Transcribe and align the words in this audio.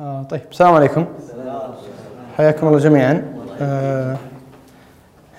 آه 0.00 0.22
طيب 0.22 0.40
السلام 0.50 0.74
عليكم. 0.74 1.06
حياكم 2.36 2.66
الله 2.68 2.78
جميعا. 2.78 3.34
آه 3.60 4.16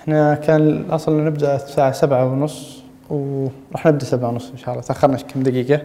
إحنا 0.00 0.34
كان 0.34 0.60
الأصل 0.60 1.24
نبدأ 1.24 1.56
الساعة 1.56 1.92
سبعة 1.92 2.24
ونص 2.26 2.82
وراح 3.10 3.86
نبدأ 3.86 4.04
سبعة 4.04 4.28
ونص 4.28 4.50
إن 4.50 4.56
شاء 4.56 4.70
الله. 4.70 4.82
تأخرنا 4.86 5.16
كم 5.16 5.42
دقيقة. 5.42 5.82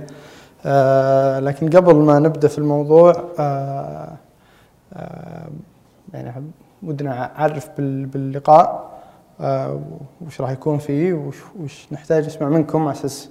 آه 0.65 1.39
لكن 1.39 1.69
قبل 1.69 1.95
ما 1.95 2.19
نبدأ 2.19 2.47
في 2.47 2.57
الموضوع 2.57 3.13
آه 3.39 4.11
آه 4.93 5.47
يعني 6.13 6.33
ودنا 6.83 7.39
أعرف 7.39 7.69
بال- 7.77 8.05
باللقاء 8.05 8.91
آه 9.41 9.81
وش 10.27 10.41
راح 10.41 10.49
يكون 10.51 10.77
فيه 10.77 11.13
وش, 11.13 11.35
وش 11.59 11.87
نحتاج 11.91 12.25
نسمع 12.25 12.49
منكم 12.49 12.81
على 12.81 12.91
أساس 12.91 13.29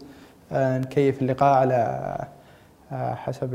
آه 0.53 0.79
نكيف 0.79 1.23
اللقاء 1.23 1.55
على 1.55 1.75
آه 2.93 3.15
حسب 3.15 3.55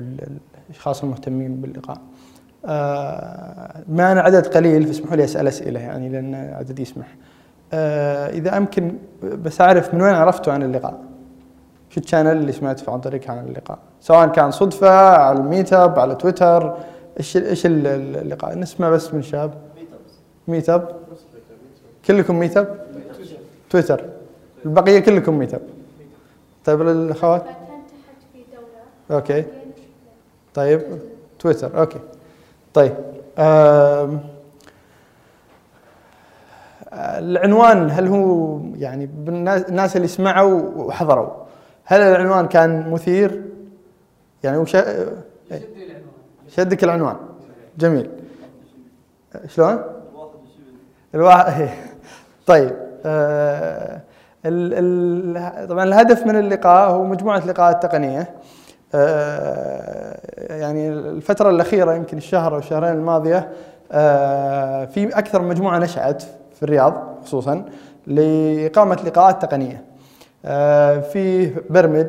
الاشخاص 0.69 1.03
المهتمين 1.03 1.55
باللقاء. 1.61 1.97
آه 2.65 3.83
معنا 3.89 4.21
عدد 4.21 4.47
قليل 4.47 4.85
فاسمحوا 4.87 5.15
لي 5.15 5.23
أسأل 5.23 5.47
أسئلة 5.47 5.79
يعني 5.79 6.09
لأن 6.09 6.35
عدد 6.35 6.79
يسمح. 6.79 7.07
آه 7.73 8.29
إذا 8.29 8.57
أمكن 8.57 8.95
بس 9.23 9.61
أعرف 9.61 9.93
من 9.93 10.01
وين 10.01 10.13
عرفتوا 10.13 10.53
عن 10.53 10.63
اللقاء؟ 10.63 10.99
شو 11.89 11.99
ال 12.01 12.05
channel 12.05 12.31
اللي 12.37 12.51
سمعت 12.51 12.89
عن 12.89 12.99
طريقها 12.99 13.31
عن 13.35 13.47
اللقاء؟ 13.47 13.79
سواء 14.01 14.27
كان 14.27 14.51
صدفة 14.51 14.89
على 15.17 15.39
ال 15.39 15.73
meetup 15.73 15.99
على 15.99 16.15
تويتر 16.15 16.77
إيش 17.17 17.37
إيش 17.37 17.65
ال- 17.65 17.87
ال- 17.87 18.17
اللقاء؟ 18.17 18.57
نسمع 18.57 18.89
بس 18.89 19.13
من 19.13 19.21
شاب. 19.21 19.53
meetup 20.47 20.89
كلكم 22.05 22.39
meetup؟ 22.39 22.79
تويتر 23.69 24.05
البقية 24.65 24.99
كلكم 24.99 25.33
meetup. 25.39 25.61
طيب 26.65 26.81
الأخوات؟ 26.81 27.43
okay 29.11 29.43
طيب 30.59 30.81
تويتر 31.39 31.79
okay. 31.79 31.99
طيب 32.73 32.95
العنوان 36.93 37.89
هل 37.91 38.07
هو 38.07 38.59
يعني 38.75 39.09
الناس 39.69 39.95
اللي 39.95 40.07
سمعوا 40.07 40.61
وحضروا 40.75 41.29
هل 41.85 42.01
العنوان 42.01 42.47
كان 42.47 42.91
مثير؟ 42.91 43.43
يعني 44.43 44.57
وش 44.57 44.77
شدك 46.47 46.83
العنوان. 46.83 47.15
جميل. 47.77 48.09
شلون؟ 49.47 49.83
الواحد 51.15 51.69
طيب 52.47 52.75
آه 53.05 54.01
ال 54.45 54.73
ال 54.73 55.67
طبعا 55.67 55.83
الهدف 55.83 56.25
من 56.25 56.39
اللقاء 56.39 56.89
هو 56.89 57.03
مجموعة 57.03 57.47
لقاءات 57.47 57.83
تقنية. 57.83 58.19
آه 58.19 58.27
يعني 60.49 60.89
الفترة 60.89 61.49
الأخيرة 61.49 61.93
يمكن 61.93 62.17
الشهر 62.17 62.53
أو 62.53 62.59
الشهرين 62.59 62.89
الماضية 62.93 63.49
آه 63.91 64.85
في 64.85 65.07
أكثر 65.17 65.41
من 65.41 65.49
مجموعة 65.49 65.79
نشأت 65.79 66.23
في 66.55 66.63
الرياض 66.63 67.03
خصوصا 67.25 67.65
لإقامة 68.07 68.95
لقاءات 69.05 69.41
تقنية. 69.41 69.83
آه 70.45 70.99
في 70.99 71.51
برمج 71.69 72.05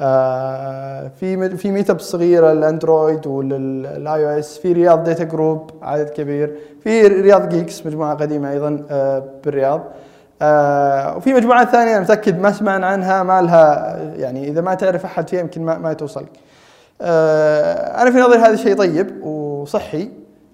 آه 0.00 1.08
في 1.20 1.56
في 1.56 1.70
meetup 1.70 1.98
صغيرة 2.00 2.52
الاندرويد 2.52 3.26
وال 3.26 4.24
iOS 4.34 4.58
في 4.58 4.72
Riyadh 4.72 5.04
Data 5.04 5.24
Group 5.24 5.70
عدد 5.82 6.08
كبير 6.08 6.54
في 6.84 7.06
Riyadh 7.06 7.48
Geeks 7.48 7.86
مجموعة 7.86 8.14
قديمة 8.14 8.50
أيضا 8.50 8.82
آه 8.90 9.24
بالرياض. 9.44 9.82
آه 10.42 11.16
وفي 11.16 11.32
مجموعات 11.34 11.68
ثانية 11.68 11.92
أنا 11.92 12.00
متأكد 12.00 12.38
ما 12.38 12.52
سمعنا 12.52 12.86
عنها 12.86 13.22
ما 13.22 13.42
لها 13.42 13.96
يعني 14.16 14.48
إذا 14.48 14.60
ما 14.60 14.74
تعرف 14.74 15.04
أحد 15.04 15.28
فيها 15.28 15.40
يمكن 15.40 15.62
ما, 15.64 15.78
ما 15.78 15.92
توصلك. 15.92 16.30
آه 17.00 18.02
أنا 18.02 18.10
في 18.10 18.18
نظري 18.18 18.38
هذا 18.38 18.56
شيء 18.56 18.76
طيب 18.76 19.24
وصحي 19.24 20.10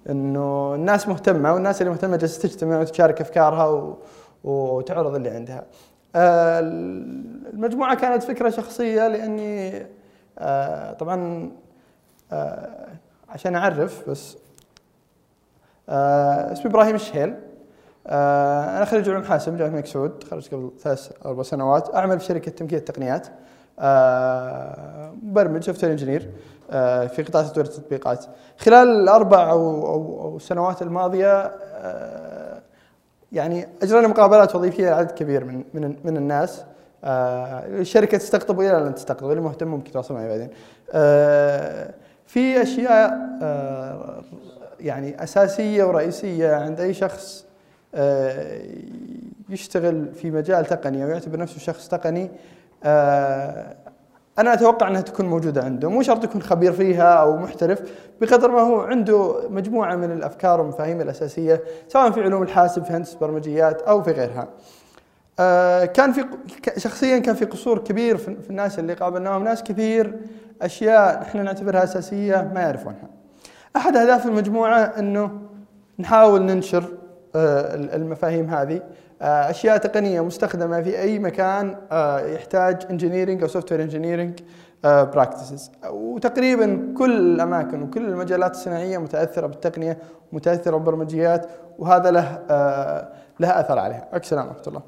إنه 0.09 0.75
الناس 0.75 1.07
مهتمة 1.07 1.53
والناس 1.53 1.81
اللي 1.81 1.91
مهتمة 1.91 2.17
جالسة 2.17 2.41
تجتمع 2.41 2.79
وتشارك 2.79 3.21
أفكارها 3.21 3.95
وتعرض 4.43 5.15
اللي 5.15 5.29
عندها. 5.29 5.63
آه 6.15 6.59
المجموعة 6.59 7.95
كانت 7.95 8.23
فكرة 8.23 8.49
شخصية 8.49 9.07
لأني 9.07 9.85
آه 10.39 10.93
طبعا 10.93 11.51
آه 12.31 12.87
عشان 13.29 13.55
أعرف 13.55 14.09
بس 14.09 14.37
آه 15.89 16.51
اسمي 16.53 16.71
إبراهيم 16.71 16.95
الشهيل 16.95 17.35
أنا 18.09 18.85
خريج 18.85 19.09
علوم 19.09 19.23
حاسب 19.23 19.57
جامعه 19.57 19.69
الملك 19.69 19.85
سعود 19.85 20.19
تخرجت 20.19 20.53
قبل 20.53 20.71
ثلاث 20.83 21.11
أربع 21.25 21.43
سنوات. 21.43 21.95
أعمل 21.95 22.19
في 22.19 22.25
شركة 22.25 22.51
تمكين 22.51 22.77
التقنيات. 22.77 23.27
آه 23.79 25.13
مبرمج 25.23 25.63
software 25.63 25.91
engineer 25.91 26.31
آه 26.71 27.07
في 27.07 27.23
قطاع 27.23 27.43
تطوير 27.43 27.65
التطبيقات. 27.65 28.25
خلال 28.57 28.89
الأربع 28.89 29.49
أو 29.49 29.87
أو, 29.87 30.21
أو 30.21 30.37
السنوات 30.37 30.81
الماضية 30.81 31.33
آه 31.43 32.61
يعني 33.31 33.67
اجرينا 33.83 34.07
مقابلات 34.07 34.55
وظيفية 34.55 34.89
لعدد 34.89 35.11
كبير 35.11 35.45
من 35.45 35.63
من 35.73 35.95
من 36.03 36.17
الناس. 36.17 36.63
آه 37.03 37.65
الشركة 37.67 38.17
تستقطب 38.17 38.57
وإلى 38.57 38.77
الان 38.77 38.95
تستقطب 38.95 39.31
اللي 39.31 39.41
مهتم 39.41 39.67
ممكن 39.67 39.89
يتواصل 39.89 40.13
معي 40.13 40.27
بعدين. 40.27 40.49
آه 40.91 41.93
في 42.25 42.61
أشياء 42.61 43.13
آه 43.41 44.21
يعني 44.79 45.23
أساسية 45.23 45.83
ورئيسية 45.83 46.55
عند 46.55 46.79
أي 46.79 46.93
شخص 46.93 47.43
آه 47.43 47.46
يشتغل 49.49 50.13
في 50.13 50.31
مجال 50.31 50.65
تقني 50.65 51.03
أو 51.03 51.09
يعتبر 51.09 51.39
نفسه 51.39 51.59
شخص 51.59 51.87
تقني 51.87 52.31
آه 52.83 53.75
أنا 54.39 54.53
أتوقع 54.53 54.87
أنها 54.87 55.01
تكون 55.01 55.25
موجودة 55.25 55.63
عنده 55.63 55.89
مو 55.89 56.01
شرط 56.01 56.23
يكون 56.23 56.41
خبير 56.41 56.71
فيها 56.73 57.13
أو 57.13 57.37
محترف 57.37 57.81
بقدر 58.21 58.51
ما 58.51 58.61
هو 58.61 58.81
عنده 58.81 59.49
مجموعة 59.49 59.95
من 59.95 60.11
الأفكار 60.11 60.59
والمفاهيم 60.59 61.01
الأساسية 61.01 61.63
سواء 61.87 62.11
في 62.11 62.21
علوم 62.21 62.43
الحاسب 62.43 62.83
في 62.83 62.93
هندسة 62.93 63.19
برمجيات 63.19 63.81
أو 63.81 64.03
في 64.03 64.11
غيرها. 64.11 64.47
آه 65.39 65.85
كان 65.85 66.11
في 66.11 66.25
شخصيا 66.77 67.17
كان 67.19 67.35
في 67.35 67.45
قصور 67.45 67.79
كبير 67.79 68.17
في 68.17 68.49
الناس 68.49 68.79
اللي 68.79 68.93
قابلناهم 68.93 69.43
ناس 69.43 69.63
كثير 69.63 70.19
أشياء 70.61 71.21
نحن 71.21 71.43
نعتبرها 71.43 71.83
أساسية 71.83 72.51
ما 72.53 72.61
يعرفونها. 72.61 73.09
أحد 73.75 73.95
أهداف 73.95 74.25
المجموعة 74.25 74.79
أنه 74.79 75.31
نحاول 75.99 76.41
ننشر 76.41 76.83
آه، 76.83 77.06
المفاهيم 77.35 78.49
هذه 78.49 78.81
آه، 79.21 79.49
أشياء 79.49 79.77
تقنية 79.77 80.21
مستخدمة 80.21 80.81
في 80.81 80.99
أي 81.01 81.19
مكان 81.19 81.75
آه، 81.91 82.19
يحتاج 82.19 82.85
engineering 82.89 83.41
أو 83.41 83.47
software 83.47 83.81
engineering 83.81 84.39
practices 84.83 85.71
وتقريبا 85.89 86.93
كل 86.97 87.17
الأماكن 87.17 87.81
وكل 87.81 88.05
المجالات 88.05 88.51
الصناعية 88.51 88.97
متأثرة 88.97 89.47
بالتقنية 89.47 89.97
متأثرة 90.31 90.77
بالبرمجيات 90.77 91.47
وهذا 91.79 92.11
له 92.11 92.39
آه، 92.49 93.07
له 93.39 93.59
أثر 93.59 93.79
عليها. 93.79 94.07
السلام 94.13 94.47
ورحمة 94.47 94.63
الله. 94.67 94.81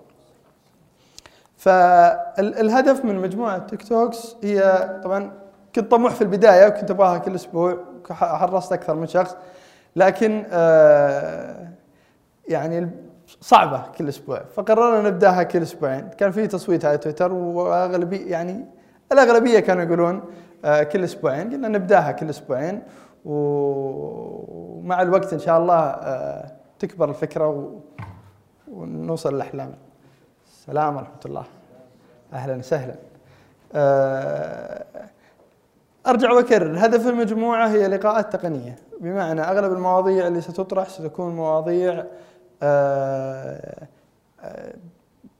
فالهدف 1.57 3.05
من 3.05 3.15
مجموعة 3.15 3.57
تيك 3.57 3.87
توكس 3.87 4.35
هي 4.43 4.89
طبعا 5.03 5.31
كنت 5.75 5.91
طموح 5.91 6.13
في 6.13 6.21
البداية 6.21 6.67
وكنت 6.67 6.91
أبغاها 6.91 7.17
كل 7.17 7.35
أسبوع 7.35 7.77
حرصت 8.09 8.73
أكثر 8.73 8.95
من 8.95 9.07
شخص 9.07 9.35
لكن 9.95 10.45
آه، 10.51 11.67
يعني 12.49 12.89
صعبة 13.41 13.83
كل 13.97 14.07
أسبوع. 14.09 14.43
فقررنا 14.55 15.09
نبدأها 15.09 15.43
كل 15.43 15.61
أسبوعين. 15.61 16.09
كان 16.09 16.31
في 16.31 16.47
تصويت 16.47 16.85
على 16.85 16.97
تويتر 16.97 17.33
واغلبيه 17.33 18.31
يعني 18.31 18.65
الأغلبية 19.11 19.59
كانوا 19.59 19.83
يقولون 19.83 20.21
آه، 20.65 20.83
كل 20.83 21.03
أسبوعين. 21.03 21.53
قلنا 21.53 21.67
نبدأها 21.67 22.11
كل 22.11 22.29
أسبوعين 22.29 22.81
ومع 23.25 25.01
الوقت 25.01 25.33
إن 25.33 25.39
شاء 25.39 25.59
الله 25.59 25.79
آه، 25.79 26.51
تكبر 26.79 27.09
الفكرة 27.09 27.75
ونوصل 28.71 29.35
للأحلام. 29.35 29.73
السلام 30.47 30.95
ورحمة 30.95 31.19
الله. 31.25 31.43
أهلا 32.33 32.55
وسهلا. 32.55 32.95
آه، 33.73 34.85
أرجع 36.07 36.31
وأكرر. 36.31 36.85
هدف 36.85 37.07
المجموعة 37.07 37.67
هي 37.67 37.87
لقاءات 37.87 38.33
تقنية. 38.33 38.75
بمعنى 39.01 39.41
أغلب 39.41 39.73
المواضيع 39.73 40.27
اللي 40.27 40.41
ستطرح 40.41 40.89
ستكون 40.89 41.35
مواضيع 41.35 42.05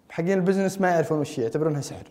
حقين 0.10 0.38
البزنس 0.38 0.82
ما 0.82 0.90
يعرفون 0.90 1.20
وش 1.20 1.38
يعتبرونها 1.38 1.82
سحر. 1.82 2.04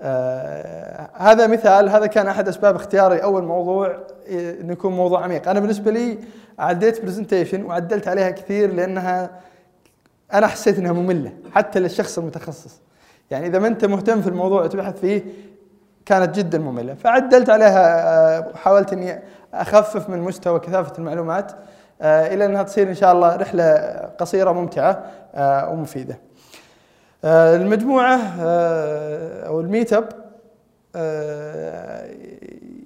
آه 0.00 1.10
هذا 1.16 1.46
مثال 1.46 1.88
هذا 1.88 2.06
كان 2.06 2.26
أحد 2.26 2.48
أسباب 2.48 2.74
اختياري 2.76 3.22
اول 3.22 3.44
موضوع 3.44 3.96
إيه، 4.26 4.60
انه 4.60 4.72
يكون 4.72 4.92
موضوع 4.92 5.24
عميق. 5.24 5.48
أنا 5.48 5.60
بالنسبة 5.60 5.90
لي 5.90 6.18
عديت 6.58 7.02
برزنتيشن 7.02 7.64
وعدلت 7.64 8.08
عليها 8.08 8.30
كثير 8.30 8.72
لأنها 8.72 9.30
أنا 10.32 10.46
حسيت 10.46 10.78
إنها 10.78 10.92
مملة 10.92 11.32
حتى 11.52 11.80
للشخص 11.80 12.18
المتخصص. 12.18 12.80
يعني 13.30 13.46
إذا 13.46 13.58
ما 13.58 13.68
أنت 13.68 13.84
مهتم 13.84 14.22
في 14.22 14.28
الموضوع 14.28 14.62
وتبحث 14.62 15.00
فيه 15.00 15.22
كانت 16.06 16.36
جدا 16.36 16.58
مملة. 16.58 16.94
فعدلت 16.94 17.50
عليها 17.50 18.08
آه، 18.38 18.52
حاولت 18.54 18.92
إني 18.92 19.20
أخفف 19.54 20.08
من 20.08 20.18
مستوى 20.18 20.60
كثافة 20.60 20.92
المعلومات. 20.98 21.52
آه، 21.52 21.56
إلى 22.00 22.44
أنها 22.44 22.62
تصير 22.62 22.88
إن 22.88 22.94
شاء 22.94 23.12
الله 23.12 23.36
رحلة 23.36 23.72
قصيرة 24.18 24.52
ممتعة 24.52 25.02
آه، 25.34 25.70
ومفيدة. 25.70 26.18
آه، 27.24 27.56
المجموعة 27.56 28.18
آه، 28.40 29.46
أو 29.46 29.60
ال 29.60 29.92
meetup 29.92 30.08
آه، 30.96 32.08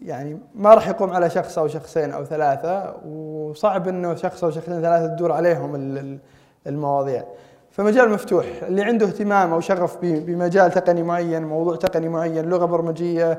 يعني 0.03 0.38
ما 0.55 0.75
راح 0.75 0.88
يقوم 0.88 1.11
على 1.11 1.31
شخص 1.31 1.59
أو 1.59 1.69
شخصين 1.69 2.11
أو 2.12 2.25
ثلاثة 2.25 2.94
وصعب 3.06 3.88
إنه 3.88 4.14
شخص 4.14 4.44
أو 4.44 4.50
شخصين 4.50 4.82
ثلاثة 4.82 5.06
تدور 5.06 5.32
عليهم 5.32 5.75
ال- 5.75 5.99
ال- 5.99 6.19
المواضيع 6.67 7.25
فمجال 7.70 8.11
مفتوح 8.11 8.44
اللي 8.62 8.82
عنده 8.82 9.06
اهتمام 9.06 9.53
أو 9.53 9.61
شغف 9.61 9.97
بمجال 10.03 10.70
تقني 10.70 11.03
معين 11.03 11.43
موضوع 11.43 11.76
تقني 11.76 12.09
معين 12.09 12.44
لغة 12.44 12.64
برمجية 12.64 13.38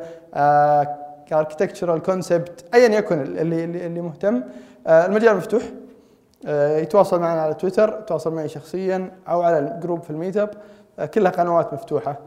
architectural 1.28 2.02
concept 2.02 2.66
أيا 2.74 2.88
يكن 2.98 3.22
اللي 3.22 3.64
اللي, 3.64 4.02
مهتم 4.02 4.36
آه، 4.36 4.42
المجال 4.88 5.36
مفتوح. 5.36 5.64
آه، 6.46 6.78
يتواصل 6.78 7.20
معنا 7.20 7.42
على 7.42 7.54
تويتر 7.54 8.00
يتواصل 8.02 8.34
معي 8.34 8.50
شخصيا 8.50 9.12
أو 9.28 9.42
على 9.42 9.60
ال 9.60 9.67
group 9.67 10.04
في 10.04 10.10
ال 10.10 10.38
meetup. 10.38 10.50
آه، 11.00 11.06
كلها 11.06 11.32
قنوات 11.32 11.74
مفتوحة. 11.74 12.20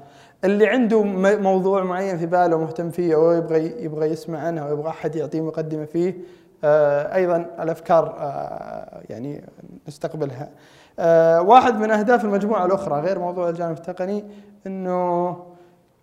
اللي 0.44 0.66
عنده 0.66 1.02
موضوع 1.38 1.84
معين 1.84 2.18
في 2.18 2.26
باله 2.26 2.58
مهتم 2.58 2.90
فيه 2.90 3.14
أو 3.14 3.32
يبغى 3.32 3.84
يبغى 3.84 4.06
يسمع 4.06 4.38
عنه 4.38 4.60
أو 4.60 4.72
يبغى 4.72 4.88
أحد 4.88 5.16
يعطيه 5.16 5.40
مقدمة 5.40 5.84
فيه 5.84 6.14
آه، 6.64 7.14
أيضا 7.14 7.36
الأفكار 7.36 8.16
آه، 8.18 9.02
يعني 9.10 9.44
نستقبلها. 9.88 10.48
آه، 10.98 11.40
واحد 11.42 11.78
من 11.78 11.90
أهداف 11.90 12.24
المجموعة 12.24 12.66
الأخرى 12.66 13.00
غير 13.00 13.18
موضوع 13.18 13.48
الجانب 13.48 13.76
التقني 13.76 14.24
إنه 14.66 15.36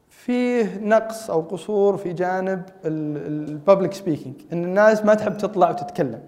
فيه 0.10 0.80
نقص 0.82 1.30
أو 1.30 1.42
قصور 1.42 1.98
في 1.98 2.14
جانب 2.14 2.62
ال 2.86 3.01
public 3.01 3.94
speaking 3.94 4.36
إن 4.54 4.64
الناس 4.64 5.06
ما 5.06 5.14
تحب 5.14 5.38
تطلع 5.38 5.70
وتتكلم. 5.70 6.20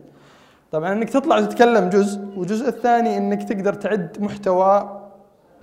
طبعا 0.75 0.94
إنك 0.94 1.10
تطلع 1.10 1.38
وتتكلم 1.38 1.89
جزء 1.89 2.22
والجزء 2.38 2.68
الثاني 2.68 3.18
إنك 3.18 3.50
تقدر 3.50 3.74
تعد 3.74 4.18
محتوى 4.22 5.01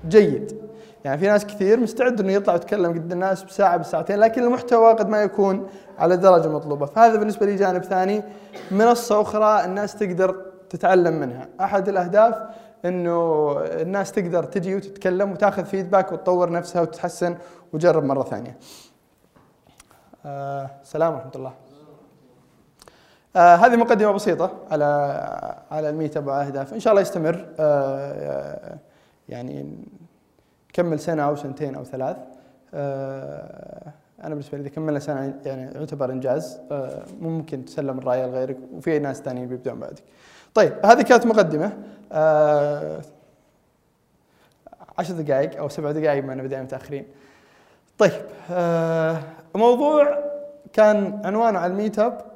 جيد. 0.09 0.56
يعني 1.05 1.19
في 1.19 1.26
ناس 1.26 1.47
كثير 1.47 1.81
مستعد 1.81 2.20
إنه 2.20 2.32
يطلع 2.32 2.53
ويتكلم 2.53 2.93
قد 2.93 3.12
الناس 3.12 3.43
بساعة 3.43 3.76
بساعتين 3.76 4.19
لكن 4.19 4.43
المحتوى 4.43 4.93
قد 4.93 5.09
ما 5.09 5.23
يكون 5.23 5.67
على 5.99 6.17
درجة 6.17 6.49
مطلوبة. 6.49 6.87
فهذا 6.87 7.17
بالنسبة 7.17 7.47
لي 7.47 7.56
جانب 7.56 7.85
ثاني 7.85 8.23
منصة 8.70 9.20
أخرى 9.20 9.64
الناس 9.64 9.97
تقدر 9.97 10.37
تتعلم 10.70 11.15
منها. 11.20 11.49
أحد 11.61 11.88
الأهداف 11.88 12.35
إنه 12.85 13.53
الناس 13.61 14.12
تقدر 14.12 14.44
تجي 14.44 14.76
وتتكلم 14.76 15.32
وتاخذ 15.32 15.65
فيدباك 15.65 16.12
وتطور 16.12 16.53
نفسها 16.53 16.82
وتتحسن 16.82 17.37
وتجرب 17.73 18.05
مرة 18.05 18.23
ثانية. 18.23 18.58
آه 20.26 20.70
سلام 20.82 21.15
ورحمة 21.15 21.32
الله. 21.37 21.53
آه 23.37 23.55
هذه 23.55 23.76
مقدمة 23.76 24.12
بسيطة 24.12 24.50
على 24.70 24.84
على 25.70 25.88
الميت 25.90 26.17
اب 26.17 26.26
واهداف، 26.26 26.75
إن 26.75 26.81
شاء 26.81 26.90
الله 26.90 27.02
يستمر 27.02 27.46
آه 27.58 28.76
يعني 29.29 29.67
نكمل 30.70 31.00
سنة 31.00 31.23
أو 31.23 31.37
سنتين 31.37 31.75
أو 31.75 31.84
ثلاث. 31.84 32.17
آه 32.75 33.93
أنا 34.20 34.29
بالنسبة 34.29 34.58
لي 34.58 34.62
إذا 34.62 34.70
كملنا 34.70 34.99
سنة 34.99 35.34
يعني 35.44 35.73
يعتبر 35.75 36.12
إنجاز 36.12 36.61
آه 36.70 37.02
ممكن 37.20 37.64
تسلم 37.64 37.99
الراية 37.99 38.26
لغيرك 38.26 38.58
وفي 38.75 38.99
ناس 38.99 39.20
ثانيين 39.20 39.49
بيبدون 39.49 39.81
بعدك. 39.81 40.02
طيب 40.55 40.87
هذه 40.87 41.02
كانت 41.02 41.26
مقدمة 41.26 41.73
آه 42.12 43.00
عشر 44.99 45.14
دقائق 45.14 45.58
أو 45.58 45.69
سبع 45.69 45.93
دقائق 45.93 46.25
ما 46.25 46.34
بدأنا 46.34 46.62
متاخرين. 46.62 47.05
طيب 47.99 48.12
آه 48.50 49.19
موضوع 49.55 50.19
كان 50.73 51.20
عنوانه 51.25 51.58
على 51.58 51.73
الميت 51.73 51.99
اب 51.99 52.12
آه، 52.12 52.31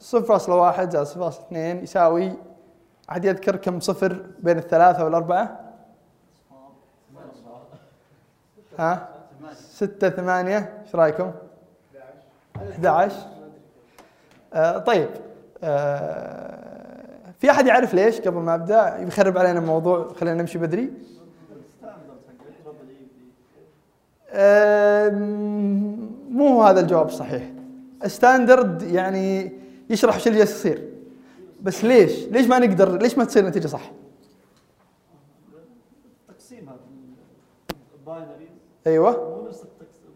صفر 0.00 0.22
فاصلة 0.22 0.54
واحد 0.54 0.90
زائد 0.90 1.06
صفر 1.06 1.20
فاصلة 1.20 1.46
اثنين 1.46 1.82
يساوي 1.82 2.32
أحد 3.10 3.24
يذكر 3.24 3.56
كم 3.56 3.80
صفر 3.80 4.22
بين 4.38 4.58
الثلاثة 4.58 5.04
والأربعة؟ 5.04 5.60
ها؟ 8.78 9.08
ستة 9.54 10.10
ثمانية 10.10 10.82
إيش 10.84 10.94
رأيكم؟ 10.94 11.32
11 12.70 13.16
آه 14.54 14.78
طيب 14.78 15.08
آه 15.62 16.56
في 17.40 17.50
أحد 17.50 17.66
يعرف 17.66 17.94
ليش 17.94 18.20
قبل 18.20 18.38
ما 18.38 18.54
أبدأ 18.54 18.98
يخرب 18.98 19.38
علينا 19.38 19.58
الموضوع 19.58 20.12
خلينا 20.20 20.40
نمشي 20.40 20.58
بدري؟ 20.58 20.92
آه 24.32 25.10
مو 26.30 26.62
هذا 26.62 26.80
الجواب 26.80 27.06
الصحيح 27.06 27.55
standard 28.06 28.82
يعني 28.82 29.52
يشرح 29.90 30.16
وش 30.16 30.26
اللي 30.26 30.38
جالس 30.38 30.50
يصير. 30.50 30.88
بس 31.62 31.84
ليش؟ 31.84 32.24
ليش 32.24 32.46
ما 32.46 32.58
نقدر؟ 32.58 32.98
ليش 33.02 33.18
ما 33.18 33.24
تصير 33.24 33.42
النتيجه 33.42 33.66
صح؟ 33.66 33.90
تقسيمها 36.28 36.76
ال 37.94 38.02
binary 38.02 38.48
أيوه. 38.86 39.10
مو 39.10 39.48
نفس 39.48 39.62
التقسيم. 39.62 40.10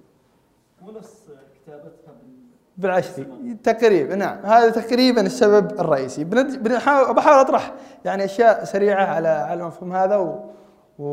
مو 0.83 0.91
نفس 0.91 1.25
كتابتها 1.55 2.13
بال 2.13 2.31
بالعشري 2.77 3.27
تقريبا 3.63 4.15
نعم. 4.15 4.47
هذا 4.47 4.71
تقريبا 4.71 5.21
السبب 5.21 5.81
الرئيسي. 5.81 6.25
بنحاول 6.25 7.15
بحاول 7.15 7.39
أطرح 7.39 7.75
يعني 8.05 8.25
أشياء 8.25 8.65
سريعة 8.65 9.05
على 9.05 9.29
على 9.29 9.63
المفهوم 9.63 9.93
هذا 9.93 10.17
و... 10.17 10.51
و... 10.99 11.05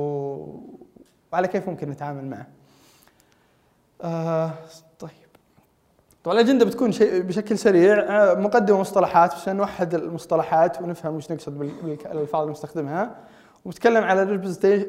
وعلى 1.33 1.47
كيف 1.47 1.69
ممكن 1.69 1.89
نتعامل 1.89 2.25
معه. 2.25 2.47
آه 4.01 4.51
طبعا 6.27 6.39
الأجندة 6.39 6.65
بتكون 6.65 6.91
شيء 6.91 7.21
بشكل 7.21 7.57
سريع. 7.57 7.99
آه، 7.99 8.33
مقدمة 8.33 8.79
مصطلحات 8.79 9.33
عشان 9.33 9.55
نوحد 9.55 9.93
المصطلحات 9.95 10.81
ونفهم 10.81 11.15
وش 11.15 11.31
نقصد 11.31 11.57
بال- 11.59 11.71
بالألفاظ 11.83 12.41
اللي 12.41 12.51
نستخدمها. 12.51 13.15
وبتكلم 13.65 14.03
على 14.03 14.21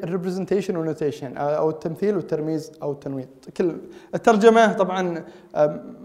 ال 0.03 0.08
representation 0.08 0.75
وال 0.75 0.87
notation 0.87 1.37
أو 1.37 1.69
التمثيل 1.69 2.15
والترميز 2.15 2.71
أو 2.81 2.91
التنويط. 2.91 3.27
كل 3.57 3.75
الترجمة 4.15 4.73
طبعا 4.73 5.23
آم، 5.55 5.95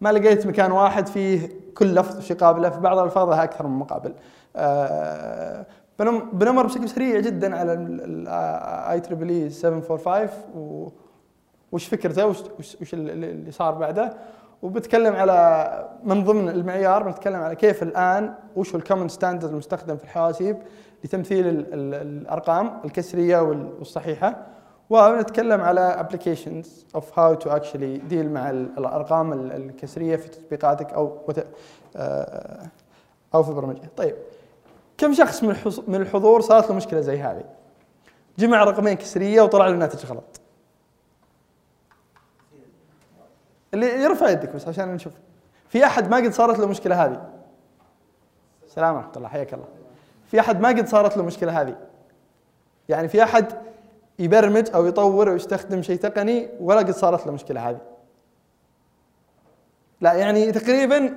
ما 0.00 0.12
لقيت 0.12 0.46
مكان 0.46 0.72
واحد 0.72 1.06
فيه 1.06 1.48
كل 1.76 1.94
لفظ 1.94 2.18
وش 2.18 2.30
يقابله 2.30 2.70
في 2.70 2.80
بعض 2.80 2.98
الالفاظ 2.98 3.28
لها 3.28 3.44
أكثر 3.44 3.66
من 3.66 3.78
مقابل. 3.78 4.12
آه، 4.56 5.66
بنم- 5.98 6.30
بنمر 6.32 6.66
بشكل 6.66 6.88
سريع 6.88 7.20
جدا 7.20 7.56
على 7.56 7.72
ال 7.72 9.00
I 9.00 9.04
triple 9.04 9.28
E 9.28 9.50
745 9.50 10.28
و 10.56 10.88
وش 11.72 11.86
فكرته؟ 11.86 12.26
وش 12.26 12.44
اللي 12.94 13.50
صار 13.52 13.74
بعده؟ 13.74 14.16
وبتكلم 14.64 15.14
على 15.16 15.68
من 16.04 16.24
ضمن 16.24 16.48
المعيار 16.48 17.02
بنتكلم 17.02 17.36
على 17.40 17.56
كيف 17.56 17.82
الآن 17.82 18.34
وش 18.56 18.74
ال 18.74 18.79
common 18.79 19.08
standard 19.08 19.50
المستخدم 19.50 19.96
في 19.96 20.04
الحواسيب 20.04 20.56
لتمثيل 21.04 21.48
ال 21.48 21.74
ال 21.74 21.94
الأرقام 21.94 22.80
الكسرية 22.84 23.38
وال- 23.38 23.72
والصحيحة. 23.78 24.46
ونتكلم 24.90 25.60
على 25.60 26.06
applications 26.08 26.66
of 26.98 27.02
how 27.02 27.44
to 27.44 27.50
actually 27.50 28.10
deal 28.12 28.24
مع 28.26 28.50
ال- 28.50 28.78
الأرقام 28.78 29.32
ال- 29.32 29.52
الكسرية 29.52 30.16
في 30.16 30.28
تطبيقاتك 30.28 30.92
أو 30.92 31.18
آه، 31.96 32.66
أو 33.34 33.42
في 33.42 33.52
برمجة. 33.52 33.90
طيب 33.96 34.14
كم 34.98 35.12
شخص 35.14 35.42
من 35.88 35.94
الحضور 36.00 36.40
صارت 36.40 36.68
له 36.70 36.74
مشكلة 36.76 37.00
زي 37.00 37.18
هذه؟ 37.18 37.44
جمع 38.38 38.64
رقمين 38.64 38.94
كسرية 38.94 39.42
وطلع 39.42 39.66
له 39.66 39.76
ناتج 39.76 40.06
غلط. 40.06 40.40
اللي 43.74 44.02
يرفع 44.02 44.30
يدك 44.30 44.54
بس 44.54 44.68
عشان 44.68 44.94
نشوف. 44.94 45.12
في 45.68 45.86
أحد 45.86 46.10
ما 46.10 46.16
قد 46.16 46.32
صارت 46.32 46.58
له 46.58 46.64
المشكلة 46.64 47.04
هذه؟ 47.04 47.28
السلام 48.66 48.94
ورحمة 48.94 49.12
الله 49.16 49.28
حياك 49.28 49.54
الله. 49.54 49.68
في 50.30 50.40
أحد 50.40 50.60
ما 50.60 50.68
قد 50.68 50.88
صارت 50.88 51.16
له 51.16 51.22
المشكلة 51.22 51.60
هذه؟ 51.60 51.76
يعني 52.88 53.08
في 53.08 53.22
أحد 53.22 53.46
يبرمج 54.18 54.70
أو 54.74 54.86
يطور 54.86 55.30
أو 55.30 55.36
يستخدم 55.36 55.82
شيء 55.82 55.98
تقني 55.98 56.48
ولا 56.60 56.78
قد 56.78 56.90
صارت 56.90 57.20
له 57.20 57.28
المشكلة 57.28 57.70
هذه؟ 57.70 57.80
لا 60.00 60.12
يعني 60.12 60.52
تقريبا 60.52 61.14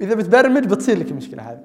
إذا 0.00 0.14
بتبرمج 0.14 0.66
بتصير 0.66 0.98
لك 0.98 1.10
المشكلة 1.10 1.52
هذه. 1.52 1.60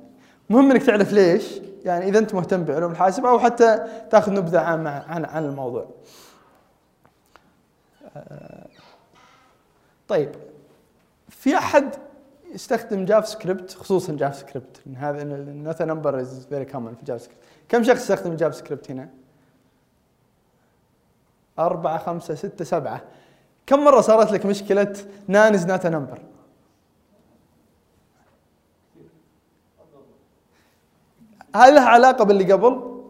مهم 0.50 0.72
إنك 0.72 0.84
تعرف 0.84 1.14
ليش. 1.14 1.62
يعني 1.86 2.06
إذا 2.10 2.20
أنت 2.20 2.34
مهتم 2.34 2.64
بعلوم 2.64 2.92
الحاسب 2.92 3.26
أو 3.26 3.40
حتى 3.40 3.88
تاخذ 4.12 4.34
نبذة 4.34 4.60
عامة 4.60 4.90
عن 4.90 5.26
عن 5.26 5.46
الموضوع. 5.46 5.88
طيب 10.12 10.32
في 11.30 11.58
أحد 11.58 11.96
يستخدم 12.54 13.06
JavaScript 13.06 13.72
خصوصا 13.72 14.14
JavaScript 14.14 14.82
هذا 14.96 15.24
not 15.24 15.82
number 15.82 16.20
is 16.20 16.46
very 16.46 16.66
common 16.66 16.96
في 16.96 17.06
JavaScript 17.06 17.44
كم 17.70 17.84
شخص 17.84 18.02
يستخدم 18.02 18.36
JavaScript 18.36 18.92
هنا؟ 18.92 19.10
أربعة 21.60 21.98
خمسة 21.98 22.36
ستة 22.36 22.66
سبعة 22.66 23.02
كم 23.66 23.84
مرة 23.84 24.02
صارت 24.02 24.32
لك 24.32 24.46
مشكلة 24.46 24.96
NaN 25.28 25.54
is 25.54 25.66
not 25.66 25.88
number؟ 25.88 26.22
هل 31.56 31.76
لها 31.76 31.88
علاقة 31.88 32.26
باللي 32.26 32.54
قبل؟ 32.54 33.02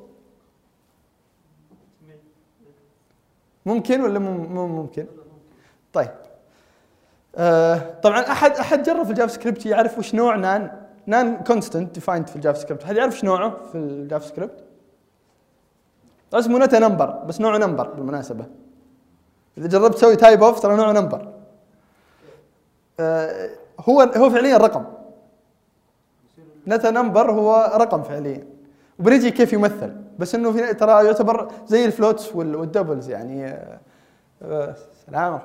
ممكن 3.65 4.01
ولا 4.01 4.19
مو 4.19 4.67
ممكن؟ 4.67 5.05
طيب 5.93 6.30
آه 7.35 7.81
طبعا 8.03 8.19
احد 8.19 8.51
أحد 8.51 8.83
جرب 8.83 9.03
في 9.03 9.09
ال 9.09 9.33
JavaScript 9.33 9.65
يعرف 9.65 9.99
وش 9.99 10.15
نوع 10.15 10.35
NaN 10.35 10.71
NaN 11.07 11.43
constant 11.43 11.93
defined 11.93 12.27
في 12.27 12.35
ال 12.35 12.59
JavaScript. 12.59 12.83
حد 12.83 12.95
يعرف 12.95 13.13
وش 13.13 13.23
نوعه 13.23 13.53
في 13.71 13.75
ال 13.77 14.27
JavaScript؟ 14.27 14.63
اسمه 16.33 16.59
not 16.59 16.79
a 16.79 16.84
number 16.84 17.09
بس 17.09 17.41
نوعه 17.41 17.57
number 17.57 17.89
بالمناسبة. 17.89 18.45
إذا 19.57 19.67
جربت 19.67 19.95
تسوي 19.95 20.15
typeof 20.15 20.59
ترى 20.59 20.75
نوعه 20.75 20.91
number 20.91 21.33
آه 22.99 23.49
هو 23.79 24.01
هو 24.01 24.29
فعليا 24.29 24.57
رقم. 24.57 24.85
not 26.67 26.91
a 26.91 26.97
number 26.97 27.31
هو 27.31 27.71
رقم 27.75 28.03
فعليا. 28.03 28.47
وبنجي 28.99 29.31
كيف 29.31 29.53
يمثل. 29.53 29.95
بس 30.19 30.35
إنه 30.35 30.51
في 30.51 30.73
ترى 30.73 31.05
يعتبر 31.05 31.51
زي 31.67 31.85
ال 31.85 31.92
floats 31.92 32.35
وال- 32.35 32.55
وال 32.55 32.67
doubles 32.67 33.09
يعني. 33.09 33.47
آه، 33.47 33.79
آه، 34.43 34.75
سلام. 35.07 35.39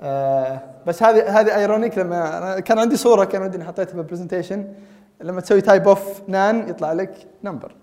آه، 0.00 0.60
بس 0.86 1.02
هذه 1.02 1.40
هذه 1.40 1.56
ironic 1.56 1.98
لما 1.98 2.60
كان 2.60 2.78
عندي 2.78 2.96
صورة 2.96 3.24
كان 3.24 3.42
ودي 3.42 3.56
إني 3.56 3.64
حطيتها 3.64 3.92
في 3.92 3.98
ال 3.98 4.04
presentation 4.04 4.74
لما 5.20 5.40
تسوي 5.40 5.60
typeof 5.60 6.22
NaN 6.28 6.68
يطلع 6.68 6.92
لك 6.92 7.14
number 7.44 7.74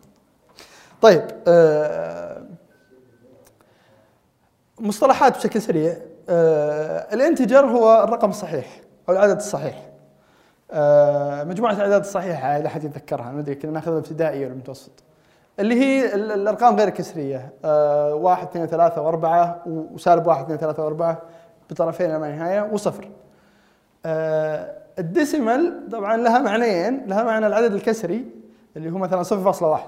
طيب 1.01 1.21
آه، 1.47 2.41
مصطلحات 4.79 5.37
بشكل 5.37 5.61
سريع. 5.61 5.95
آه، 6.29 7.13
ال 7.13 7.20
integer 7.20 7.65
هو 7.65 8.03
الرقم 8.03 8.29
الصحيح 8.29 8.81
أو 9.09 9.13
العدد 9.13 9.35
الصحيح. 9.35 9.87
مجموعة 11.47 11.71
الأعداد 11.73 12.01
الصحيحة 12.01 12.47
إذا 12.57 12.69
حد 12.69 12.83
يتذكرها. 12.83 13.31
ما 13.31 13.39
أدري 13.39 13.55
كنا 13.55 13.71
نأخذها 13.71 13.97
ابتدائي 13.97 14.45
ولا 14.45 14.55
متوسط. 14.55 14.91
اللي 15.59 15.75
هي 15.75 16.15
ال- 16.15 16.31
الأرقام 16.31 16.75
غير 16.75 16.87
الكسرية. 16.87 17.49
آه، 17.65 18.13
واحد 18.15 18.47
اثنين 18.47 18.65
ثلاثة 18.65 19.01
وأربعة 19.01 19.61
و- 19.65 19.93
وسالب 19.93 20.27
واحد 20.27 20.43
اثنين 20.43 20.57
ثلاثة 20.57 20.83
وأربعة. 20.83 21.21
بطرفين 21.71 22.15
ما 22.17 22.35
نهايه 22.35 22.61
وصفر. 22.71 23.09
آه، 24.05 24.77
ال 24.99 25.10
decimal 25.10 25.87
طبعا 25.91 26.17
لها 26.17 26.39
معنيين 26.39 27.05
لها 27.07 27.23
معنى 27.23 27.47
العدد 27.47 27.73
الكسري 27.73 28.25
اللي 28.77 28.91
هو 28.91 28.97
مثلا 28.97 29.23
0.1 29.23 29.79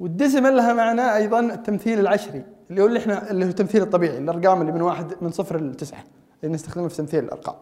وال 0.00 0.12
decimal 0.12 0.56
لها 0.56 0.72
معنى 0.72 1.16
أيضا 1.16 1.40
التمثيل 1.40 2.00
العشري 2.00 2.42
اللي 2.70 2.82
هو 2.82 2.86
اللي 2.86 2.98
إحنا 2.98 3.30
اللي 3.30 3.44
هو 3.44 3.48
التمثيل 3.48 3.82
الطبيعي 3.82 4.18
الأرقام 4.18 4.60
اللي 4.60 4.72
من 4.72 4.82
واحد 4.82 5.14
من 5.20 5.30
صفر 5.30 5.56
لتسعه 5.60 6.04
اللي 6.42 6.54
نستخدمه 6.54 6.88
في 6.88 6.96
تمثيل 6.96 7.24
الأرقام. 7.24 7.54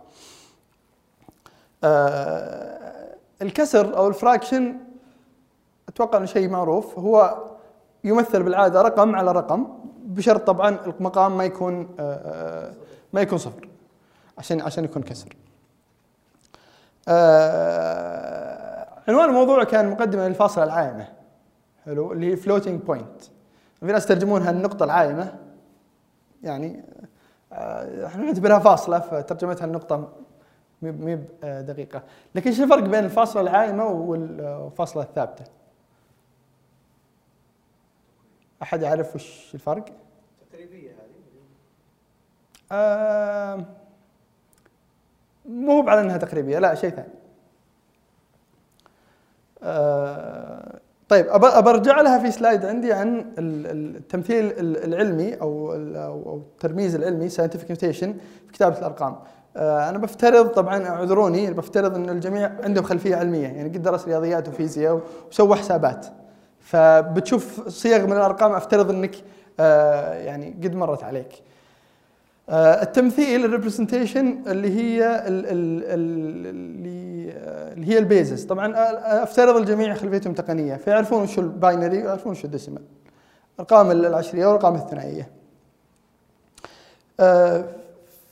آه 1.84 3.14
الكسر 3.42 3.96
أو 3.96 4.08
ال 4.08 4.16
fraction 4.16 4.76
أتوقع 5.88 6.18
إنه 6.18 6.26
شيء 6.26 6.48
معروف. 6.48 6.98
هو 6.98 7.44
يمثل 8.04 8.42
بالعادة 8.42 8.82
رقم 8.82 9.16
على 9.16 9.32
رقم 9.32 9.66
بشرط 10.04 10.46
طبعا 10.46 10.78
المقام 10.86 11.36
ما 11.36 11.44
يكون 11.44 11.88
آه 12.00 12.72
ما 13.16 13.22
يكون 13.22 13.38
صفر 13.38 13.68
عشان 14.38 14.60
عشان 14.60 14.84
يكون 14.84 15.02
كسر. 15.02 15.36
آه 17.08 18.88
عنوان 19.08 19.28
الموضوع 19.28 19.64
كان 19.64 19.90
مقدمه 19.90 20.28
للفاصله 20.28 20.64
العائمة 20.64 21.08
حلو 21.84 22.12
اللي 22.12 22.32
هي 22.32 22.36
floating 22.36 22.80
point 22.82 23.22
في 23.80 23.86
ناس 23.86 24.04
يترجمونها 24.04 24.50
النقطة 24.50 24.84
العائمة 24.84 25.34
يعني 26.42 26.84
آه، 27.52 28.06
إحنا 28.06 28.24
نعتبرها 28.24 28.58
فاصلة 28.58 28.98
فترجمتها 28.98 29.64
النقطة 29.64 30.12
مي- 30.82 31.24
آه، 31.44 31.60
دقيقة 31.60 32.02
لكن 32.34 32.52
شو 32.52 32.62
الفرق 32.64 32.82
بين 32.82 33.04
الفاصلة 33.04 33.42
العائمة 33.42 33.84
والفاصلة 33.86 35.02
الثابتة؟ 35.02 35.44
أحد 38.62 38.82
يعرف 38.82 39.14
وش 39.14 39.54
الفرق؟ 39.54 39.84
آه 42.72 43.64
مو 45.48 45.88
على 45.88 46.00
أنها 46.00 46.16
تقريبية 46.16 46.58
لا 46.58 46.74
شيء 46.74 46.90
ثاني 46.90 47.08
آه 49.62 50.78
طيب 51.08 51.26
أبرجع 51.30 52.00
لها 52.00 52.18
في 52.18 52.30
سلايد 52.30 52.64
عندي 52.66 52.92
عن 52.92 53.18
ال- 53.18 53.66
ال- 53.66 53.96
التمثيل 53.96 54.44
ال- 54.44 54.84
العلمي 54.84 55.34
أو 55.34 55.72
أو 55.96 56.36
الترميز 56.36 56.94
العلمي 56.94 57.30
scientific 57.30 57.72
notation 57.74 58.08
في 58.46 58.52
كتابة 58.52 58.78
الأرقام. 58.78 59.16
آه 59.56 59.88
أنا 59.88 59.98
بفترض 59.98 60.48
طبعا 60.48 60.86
اعذروني 60.88 61.52
بفترض 61.52 61.94
إن 61.94 62.10
الجميع 62.10 62.52
عندهم 62.64 62.84
خلفية 62.84 63.16
علمية 63.16 63.46
يعني 63.48 63.68
قد 63.68 63.82
درس 63.82 64.08
رياضيات 64.08 64.48
وفيزياء 64.48 65.00
وسوى 65.30 65.56
حسابات. 65.56 66.06
فبتشوف 66.60 67.68
صيغ 67.68 68.06
من 68.06 68.12
الأرقام 68.12 68.52
أفترض 68.52 68.90
إنك 68.90 69.14
يعني 70.24 70.56
قد 70.64 70.74
مرت 70.74 71.04
عليك. 71.04 71.42
آه، 72.48 72.82
التمثيل 72.82 73.44
ال 73.44 73.51
representation 73.51 74.42
اللي 74.46 74.70
هي 74.76 75.24
اللي 75.26 75.86
آه، 77.32 77.72
اللي 77.72 77.86
هي 77.88 77.98
ال 77.98 78.05
bases. 78.05 78.44
طبعا 78.44 78.76
آه، 78.76 79.22
افترض 79.22 79.56
الجميع 79.56 79.94
خلفيتهم 79.94 80.34
تقنية 80.34 80.76
فيعرفون 80.76 81.22
وش 81.22 81.38
ال 81.38 81.48
binary 81.48 82.02
ويعرفون 82.02 82.32
وش 82.32 82.44
ال 82.44 82.49
decimal 82.49 82.82
الارقام 83.54 83.90
العشرية 83.90 84.46
والارقام 84.46 84.74
الثنائية. 84.74 85.30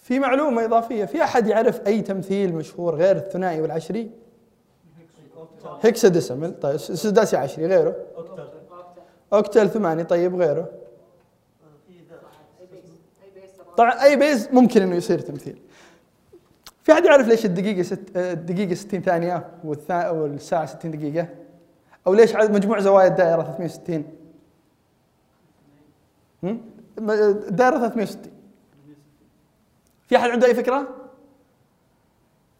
في 0.02 0.18
معلومة 0.18 0.64
إضافية 0.64 1.04
في 1.04 1.22
أحد 1.22 1.46
يعرف 1.46 1.86
أي 1.86 2.00
تمثيل 2.00 2.54
مشهور 2.54 2.94
غير 2.94 3.16
الثنائي 3.16 3.60
والعشري؟ 3.60 4.10
hexadecimal 5.82 6.60
طيب 6.60 6.76
سداسي 6.76 7.36
عشري 7.36 7.66
غيره. 7.66 7.96
octal 8.16 8.48
octal 9.32 9.70
ثماني 9.70 10.04
طيب 10.04 10.36
غيره. 10.36 10.68
طبعا 13.76 14.02
أي 14.04 14.16
base 14.16 14.48
ممكن 14.52 14.82
إنه 14.82 14.94
يصير 14.96 15.18
تمثيل. 15.18 15.58
في 16.82 16.92
أحد 16.92 17.04
يعرف 17.04 17.28
ليش 17.28 17.44
الدقيقة 17.44 17.82
ست 17.82 18.16
الدقيقة 18.16 18.74
60 18.74 19.00
ثانية 19.02 19.46
والثا 19.64 20.10
والساعة 20.10 20.66
60 20.66 20.90
دقيقة؟ 20.90 21.28
أو 22.06 22.14
ليش 22.14 22.36
عدد 22.36 22.50
مجموع 22.54 22.80
زوايا 22.80 23.06
الدائرة 23.08 23.42
360 23.42 24.04
هم؟ 26.42 26.60
م- 27.00 27.10
الدائرة 27.10 27.78
360 27.78 28.22
في 30.08 30.16
أحد 30.16 30.30
عنده 30.30 30.46
أي 30.46 30.54
فكرة؟ 30.54 30.88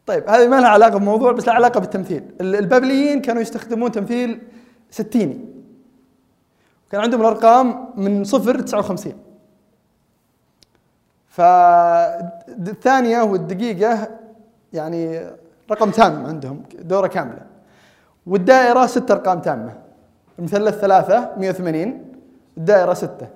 طيب 0.06 0.28
هذه 0.30 0.49
ما 0.49 0.61
لها 0.61 0.68
علاقة 0.68 0.99
بموضوع 0.99 1.33
بس 1.33 1.47
لها 1.47 1.54
علاقة 1.54 1.80
بالتمثيل. 1.80 2.23
ال- 2.40 2.56
البابليين 2.56 3.21
كانوا 3.23 3.42
يستخدمون 3.42 3.92
تمثيل 3.92 4.42
ستيني. 4.90 5.40
كان 6.92 7.00
عندهم 7.00 7.21
الأرقام 7.21 7.88
من 7.97 8.25
صفر 8.25 8.61
59 8.61 9.14
فالثانية 12.04 13.22
والدقيقة 13.22 14.08
يعني 14.72 15.20
رقم 15.70 15.90
تام 15.90 16.26
عندهم 16.26 16.62
دورة 16.78 17.06
كاملة. 17.06 17.40
والدائرة 18.26 18.86
ست 18.86 19.10
أرقام 19.10 19.40
تامة. 19.40 19.72
المثلث 20.38 20.74
ثلاثة 20.78 21.30
180 21.38 22.04
الدائرة 22.58 22.94
ستة. 22.94 23.26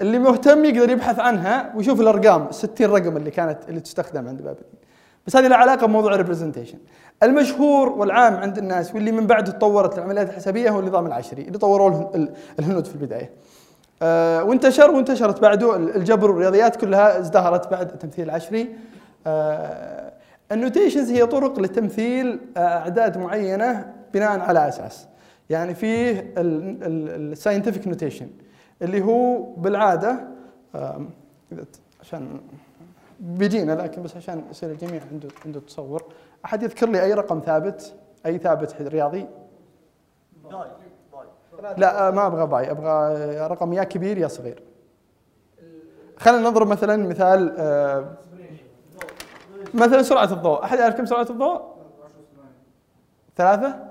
اللي 0.00 0.18
مهتم 0.18 0.64
يقدر 0.64 0.90
يبحث 0.90 1.18
عنها 1.18 1.72
ويشوف 1.76 2.00
الأرقام 2.00 2.46
60 2.50 2.86
رقم 2.90 3.16
اللي 3.16 3.30
كانت 3.30 3.58
اللي 3.68 3.80
تستخدم 3.80 4.28
عند 4.28 4.42
بابلين 4.42 4.64
بس 5.26 5.36
هذه 5.36 5.46
لها 5.46 5.56
علاقة 5.56 5.86
بموضوع 5.86 6.12
ال 6.14 6.18
representation 6.18 6.78
المشهور 7.22 7.88
والعام 7.88 8.34
عند 8.36 8.58
الناس 8.58 8.94
واللي 8.94 9.12
من 9.12 9.26
بعد 9.26 9.44
تطورت 9.44 9.98
العمليات 9.98 10.28
الحسابية 10.30 10.70
هو 10.70 10.80
النظام 10.80 11.06
العشري 11.06 11.42
اللي 11.42 11.58
طوروه 11.58 11.88
اله- 11.88 12.10
ال- 12.14 12.32
الهنود 12.58 12.86
في 12.86 12.94
البداية. 12.94 13.30
وانتشر 14.02 14.90
وانتشرت 14.90 15.40
بعده 15.40 15.76
الجبر 15.76 16.30
والرياضيات 16.30 16.76
كلها 16.76 17.18
ازدهرت 17.18 17.70
بعد 17.70 17.90
التمثيل 17.90 18.24
العشري. 18.24 18.68
آه، 19.26 20.12
ال 20.52 20.58
notations 20.58 21.10
هي 21.10 21.26
طرق 21.26 21.60
لتمثيل 21.60 22.40
آه، 22.56 22.60
أعداد 22.60 23.18
معينة 23.18 23.92
بناء 24.14 24.40
على 24.40 24.68
أساس. 24.68 25.06
يعني 25.50 25.74
فيه 25.74 26.34
ال 26.36 26.50
scientific 26.50 27.88
notation 27.88 28.28
اللي 28.82 29.02
هو 29.02 29.42
بالعادة 29.42 30.20
عشان 32.00 32.40
بيجينا 33.20 33.72
لكن 33.72 34.02
بس 34.02 34.16
عشان 34.16 34.42
يصير 34.50 34.70
الجميع 34.70 35.00
عنده 35.12 35.28
عنده 35.46 35.60
تصور. 35.60 36.04
أحد 36.44 36.62
يذكر 36.62 36.88
لي 36.88 37.02
أي 37.02 37.14
رقم 37.14 37.40
ثابت؟ 37.46 37.94
أي 38.26 38.38
ثابت 38.38 38.82
رياضي؟ 38.82 39.26
لا 41.76 42.08
آه، 42.08 42.10
ما 42.10 42.26
أبغى 42.26 42.46
باي 42.46 42.70
أبغى 42.70 42.90
آه، 42.90 43.46
رقم 43.46 43.72
يا 43.72 43.84
كبير 43.84 44.18
يا 44.18 44.28
صغير 44.28 44.62
خلينا 46.16 46.50
نضرب 46.50 46.66
مثلا 46.66 47.08
مثال 47.08 47.54
آه، 47.58 48.16
مثلا 49.74 50.02
سرعة 50.02 50.32
الضوء 50.32 50.64
أحد 50.64 50.78
يعرف 50.78 50.94
كم 50.94 51.06
سرعة 51.06 51.26
الضوء؟ 51.30 51.62
ثلاثة؟ 53.36 53.90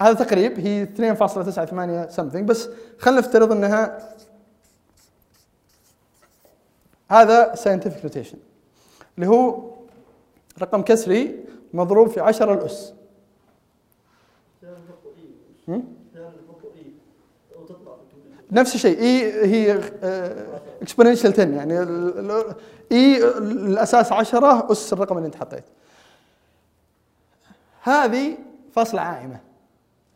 هذا 0.00 0.24
تقريب 0.24 0.60
هي 0.60 0.86
2.98 0.86 2.16
something 2.16 2.42
بس 2.42 2.68
خلينا 2.98 3.20
نفترض 3.20 3.52
إنها 3.52 3.98
هذا 7.10 7.54
scientific 7.54 8.06
notation 8.06 8.36
اللي 9.16 9.26
هو 9.26 9.70
رقم 10.62 10.82
كسري 10.82 11.44
مضروب 11.72 12.08
في 12.08 12.20
10 12.20 12.54
الأس 12.54 12.92
ثاني 14.60 14.72
نقطه 14.72 14.74
اي 14.74 14.74
هم؟ 14.74 14.74
ثاني 14.74 14.84
نقطه 14.88 15.08
اي 15.08 15.14
وتطلع 15.14 15.14
في 15.14 15.14
الكمبيوتر. 15.14 15.55
نفس 18.52 18.74
الشيء. 18.74 18.98
E 19.00 19.44
هي 19.46 19.80
exponential 20.82 21.32
10 21.32 21.44
يعني 21.44 21.78
E 22.92 23.24
الأساس 23.38 24.12
10 24.12 24.72
أس 24.72 24.92
الرقم 24.92 25.16
اللي 25.16 25.26
أنت 25.26 25.36
حطيته 25.36 25.72
هذه 27.82 28.38
فاصلة 28.72 29.00
عائمة. 29.00 29.40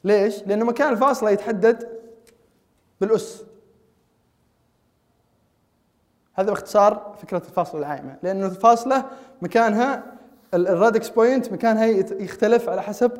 ليش؟ 0.04 0.42
لأنه 0.46 0.64
مكان 0.64 0.92
الفاصلة 0.92 1.30
يتحدد 1.30 1.88
بالأس. 3.00 3.42
هذا 6.34 6.50
باختصار 6.50 7.16
فكرة 7.22 7.38
الفاصلة 7.48 7.80
العائمة. 7.80 8.16
لأنه 8.22 8.46
الفاصلة 8.46 9.04
مكانها 9.42 10.04
ال- 10.54 10.68
ال 10.68 10.75
radix 10.75 11.08
point 11.08 11.52
مكانها 11.52 11.86
يختلف 12.20 12.68
على 12.68 12.82
حسب 12.82 13.12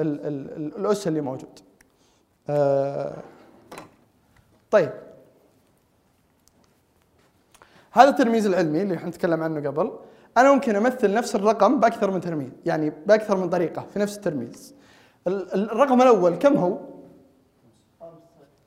ال 0.00 0.26
ال 0.26 0.56
ال 0.56 0.76
الاس 0.76 1.08
اللي 1.08 1.20
موجود. 1.20 1.58
آه 2.50 3.16
طيب. 4.70 4.90
هذا 7.92 8.08
الترميز 8.08 8.46
العلمي 8.46 8.82
اللي 8.82 8.94
إحنا 8.94 9.08
نتكلم 9.08 9.42
عنه 9.42 9.68
قبل. 9.68 9.92
أنا 10.36 10.52
ممكن 10.52 10.76
أمثل 10.76 11.14
نفس 11.14 11.34
الرقم 11.34 11.80
بأكثر 11.80 12.10
من 12.10 12.20
ترميز 12.20 12.50
يعني 12.66 12.92
بأكثر 13.06 13.36
من 13.36 13.50
طريقة 13.50 13.86
في 13.92 13.98
نفس 13.98 14.16
الترميز. 14.16 14.74
ال- 15.26 15.54
ال- 15.54 15.70
الرقم 15.70 16.02
الأول 16.02 16.34
كم 16.36 16.56
هو؟ 16.56 16.78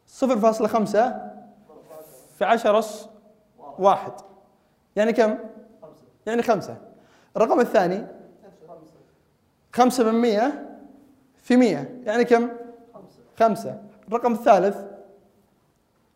0.5 0.07 1.13
في 2.37 2.45
10 2.45 2.79
أس 2.79 3.05
واحد. 3.79 4.11
يعني 4.95 5.13
كم؟ 5.13 5.37
يعني 6.25 6.43
خمسة. 6.43 6.77
الرقم 7.37 7.59
الثاني؟ 7.59 8.07
خمسة 9.73 10.03
من 10.11 10.21
مية 10.21 10.70
في 11.41 11.57
مية 11.57 12.01
يعني 12.03 12.25
كم؟ 12.25 12.49
خمسة. 13.39 13.81
الرقم 14.07 14.33
الثالث 14.33 14.77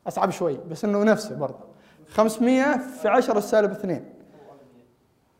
أصعب 0.08 0.29
شوي 0.29 0.58
بس 0.72 0.86
إنه 0.86 1.03
نفسه 1.03 1.36
برضه. 1.36 1.60
خمسمية 2.08 2.77
في 3.01 3.08
عشرة 3.08 3.38
السالب 3.38 3.72
اثنين. 3.72 4.13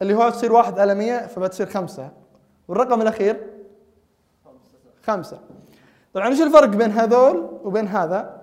اللي 0.02 0.14
هو 0.14 0.30
تصير 0.30 0.54
واحد 0.54 0.80
على 0.80 0.96
مية 0.96 1.28
فبتصير 1.28 1.68
خمسة. 1.68 2.12
والرقم 2.68 3.02
الأخير؟ 3.02 3.48
خمسة. 5.04 5.40
طبعا 6.14 6.28
إيش 6.28 6.42
الفرق 6.42 6.68
بين 6.70 6.92
هذول 6.92 7.60
وبين 7.64 7.88
هذا؟ 7.88 8.42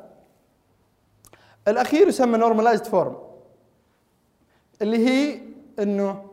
الأخير 1.68 2.08
يسمى 2.08 2.38
normalized 2.38 2.84
form. 2.84 3.12
اللي 4.82 5.08
هي 5.08 5.40
إنه 5.78 6.24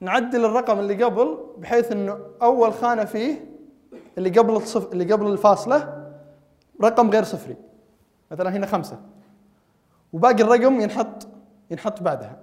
نعدل 0.00 0.44
الرقم 0.44 0.78
اللي 0.78 1.04
قبل 1.04 1.38
بحيث 1.58 1.92
إنه 1.92 2.18
أول 2.42 2.72
خانة 2.74 3.04
فيه 3.04 3.55
اللي 4.18 4.30
قبل 4.30 4.56
الصف 4.56 4.92
اللي 4.92 5.12
قبل 5.12 5.26
الفاصلة 5.26 6.08
رقم 6.82 7.10
غير 7.10 7.24
صفري. 7.24 7.56
مثلا 8.30 8.50
هنا 8.50 8.66
خمسة. 8.66 9.00
وباقي 10.12 10.42
الرقم 10.42 10.80
ينحط 10.80 11.26
ينحط 11.70 12.02
بعدها. 12.02 12.36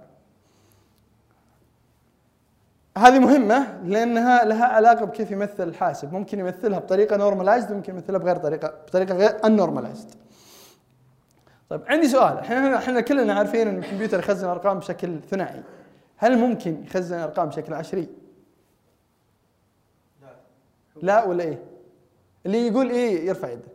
هذه 2.98 3.18
مهمة 3.18 3.82
لأنها 3.84 4.44
لها 4.44 4.64
علاقة 4.64 5.04
بكيف 5.04 5.30
يمثل 5.30 5.68
الحاسب. 5.68 6.12
ممكن 6.12 6.38
يمثلها 6.38 6.78
بطريقة 6.78 7.16
نورماليزد 7.16 7.72
وممكن 7.72 7.94
يمثلها 7.94 8.18
بغير 8.18 8.36
طريقة 8.36 8.68
بطريقة 8.68 9.14
غير 9.14 9.30
unnormalized. 9.30 10.14
طيب 11.68 11.80
عندي 11.86 12.08
سؤال. 12.08 12.38
إحنا 12.38 12.76
إحنا 12.78 13.00
كلنا 13.00 13.34
عارفين 13.34 13.68
إن 13.68 13.78
الكمبيوتر 13.78 14.18
يخزن 14.18 14.48
أرقام 14.48 14.78
بشكل 14.78 15.20
ثنائي. 15.30 15.62
هل 16.16 16.38
ممكن 16.38 16.84
يخزن 16.84 17.18
أرقام 17.18 17.48
بشكل 17.48 17.74
عشري؟ 17.74 18.08
لا 21.02 21.24
ولا 21.24 21.44
إيه؟ 21.44 21.62
اللي 22.46 22.66
يقول 22.66 22.90
إيه 22.90 23.28
يرفع 23.28 23.48
يده. 23.50 23.74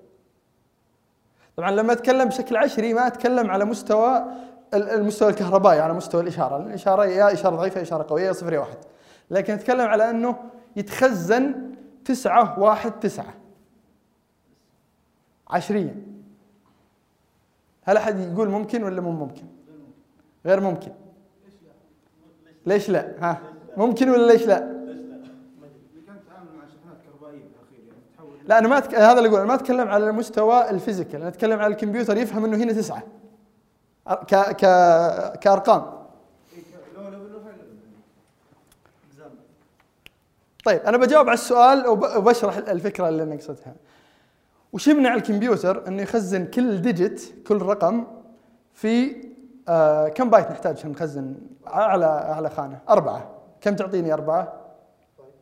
طبعا 1.58 1.72
لما 1.72 1.94
أتكلم 1.94 2.26
بشكل 2.30 2.58
عشري 2.58 2.94
ما 2.94 3.08
أتكلم 3.08 3.52
على 3.52 3.66
مستوى 3.66 4.18
ال- 4.74 4.90
المستوى 4.90 5.30
الكهربائي 5.30 5.80
على 5.80 5.94
مستوى 5.94 6.22
الإشارة. 6.22 6.58
الإشارة 6.58 7.06
يا 7.06 7.34
إشارة 7.34 7.56
ضعيفة 7.56 7.78
يا 7.78 7.82
إشارة 7.84 8.06
قوية 8.10 8.32
صفر 8.32 8.54
يا 8.54 8.60
واحد. 8.60 8.78
لكن 9.32 9.54
أتكلم 9.54 9.88
على 9.88 10.10
أنه 10.10 10.38
يتخزن 10.76 11.76
تسعة 12.06 12.60
واحد 12.60 12.92
تسعة. 13.00 13.34
عشريا. 15.50 15.96
هل 17.84 17.98
أحد 17.98 18.20
يقول 18.20 18.50
ممكن 18.50 18.84
ولا 18.84 19.02
مو 19.02 19.12
ممكن؟ 19.12 19.44
غير 20.46 20.60
ممكن. 20.60 20.92
ليش 22.66 22.90
لا؟ 22.90 23.16
ها؟ 23.20 23.42
ممكن 23.78 24.10
ولا 24.10 24.32
ليش 24.32 24.48
لا؟ 24.48 24.58
اللي 24.72 26.02
كان 26.08 26.20
تعامل 26.30 26.50
مع 26.58 26.66
شحنات 26.66 26.98
كهربائيه 27.06 27.44
بالاخير 27.44 27.80
يعني 27.88 28.02
تحول 28.18 28.39
لا 28.50 28.60
أنا 28.60 28.68
ما 28.68 28.78
أتك... 28.78 28.96
هذا 28.96 29.18
اللي 29.18 29.28
أقول 29.30 29.40
أنا 29.40 29.48
ما 29.48 29.54
أتكلم 29.54 29.88
على 29.88 30.10
المستوى 30.10 30.70
ال 30.70 30.75
physical 30.75 31.20
أنا 31.20 31.28
أتكلم 31.30 31.60
على 31.60 31.74
الكمبيوتر 31.74 32.18
يفهم 32.18 32.46
إنه 32.46 32.58
هنا 32.58 32.74
تسعة. 32.74 33.04
ك... 34.28 34.36
ك... 34.36 34.60
كأرقام. 35.40 35.82
طيب 40.66 40.80
أنا 40.82 40.98
بجاوب 40.98 41.28
على 41.28 41.34
السؤال 41.34 41.88
وب- 41.88 42.16
وبشرح 42.18 42.58
الفكرة 42.58 43.10
اللي 43.10 43.24
أنا 43.24 43.36
أقصدها. 43.36 43.76
وش 44.74 44.88
يمنع 44.88 45.14
الكمبيوتر 45.14 45.88
إنه 45.88 46.02
يخزن 46.02 46.46
كل 46.46 46.82
digit 46.82 47.34
كل 47.48 47.62
رقم 47.62 48.08
في 48.74 49.16
آه 49.70 50.08
كم 50.08 50.30
بايت 50.30 50.52
نحتاج 50.52 50.78
عشان 50.78 50.92
نخزن؟ 50.92 51.36
اعلى 51.68 52.06
اعلى 52.06 52.50
خانة. 52.50 52.80
أربعة. 52.90 53.32
كم 53.62 53.76
تعطيني 53.76 54.14
أربعة؟ 54.14 54.54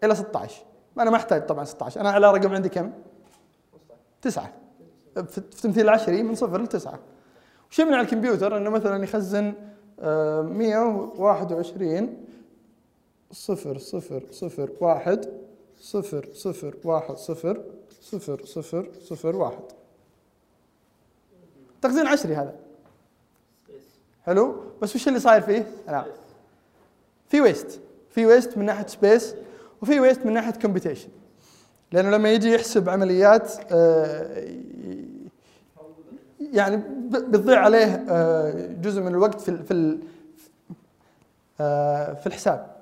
إلى 0.04 0.16
16 0.16 0.56
أنا 1.00 1.10
ما 1.10 1.18
أحتاج 1.18 1.46
طبعا 1.46 1.66
16 1.66 2.02
أنا 2.02 2.10
على 2.10 2.32
رقم 2.32 2.54
عندي 2.54 2.70
كم؟ 2.70 2.92
تسعة. 4.22 4.54
في 5.16 5.24
في 5.52 5.62
تمثيل 5.62 5.84
العشري 5.84 6.24
من 6.24 6.36
صفر 6.36 6.62
لتسعة. 6.62 7.00
وش 7.72 7.80
يمنع 7.80 8.02
الكمبيوتر 8.02 8.58
إنه 8.58 8.70
مثلا 8.70 9.04
يخزن 9.04 9.54
آه 10.00 10.42
121 10.42 12.26
صفر 13.32 13.78
صفر 13.78 14.24
صفر 14.32 14.70
واحد 14.82 15.30
صفر 15.82 16.30
صفر 16.34 16.76
واحد 16.84 17.16
صفر 17.16 17.64
صفر 18.02 18.46
صفر 18.46 18.90
صفر 19.04 19.36
واحد. 19.36 19.64
تخزين 21.82 22.08
عشري 22.08 22.36
هذا. 22.36 22.56
حلو؟ 24.26 24.56
بس 24.82 24.96
وش 24.96 25.08
اللي 25.08 25.20
صاير 25.20 25.42
فيه؟ 25.42 25.68
لا. 25.88 26.06
في 27.30 27.42
waste 27.42 27.80
في 28.10 28.26
waste 28.26 28.58
من 28.58 28.66
ناحية 28.66 28.88
space 28.88 29.36
وفي 29.82 30.00
waste 30.00 30.26
من 30.26 30.34
ناحية 30.34 30.52
computation 30.52 31.10
لأنه 31.92 32.10
لما 32.10 32.32
يجي 32.32 32.54
يحسب 32.54 32.90
عمليات 32.90 33.52
آه، 33.72 34.48
يعني 36.54 36.78
بتضيع 37.10 37.60
عليه 37.60 38.06
آه، 38.10 38.68
جزء 38.82 39.02
من 39.02 39.08
الوقت 39.08 39.42
في 39.42 39.64
في 39.64 39.98
آه، 41.60 42.14
في 42.14 42.28
الحساب. 42.28 42.76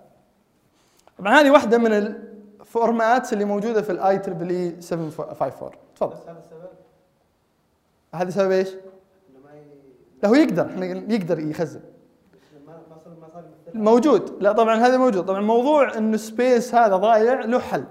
طبعا 1.18 1.42
هذه 1.42 1.52
واحدة 1.52 1.78
من 1.78 1.94
ال 1.94 2.11
formats 2.11 3.34
اللي 3.34 3.46
موجودة 3.46 3.82
في 3.82 3.92
ال 3.92 4.18
IEEE 4.18 4.82
754 4.82 5.72
تفضل. 5.96 6.16
هذا 6.30 6.40
السبب؟ 6.40 6.70
هذا 8.14 8.30
سبب 8.30 8.52
إيش؟ 8.52 8.70
لا 10.24 10.30
هو 10.30 10.36
يقدر 10.36 10.66
إحنا 10.66 10.86
يقدر 10.86 11.40
يخزن 11.40 11.82
ما 12.68 12.82
ما 12.90 12.98
صار 13.04 13.14
ما 13.22 13.28
صار 13.28 13.44
يمثل 13.44 13.65
موجود. 13.76 14.44
لا 14.44 14.52
طبعا 14.52 14.76
هذا 14.76 14.98
موجود. 14.98 15.26
طبعا 15.26 15.42
موضوع 15.42 15.98
إنه 15.98 16.18
space 16.18 16.76
هذا 16.76 16.96
ضايع 16.96 17.42
له 17.42 17.60
حل. 17.60 17.84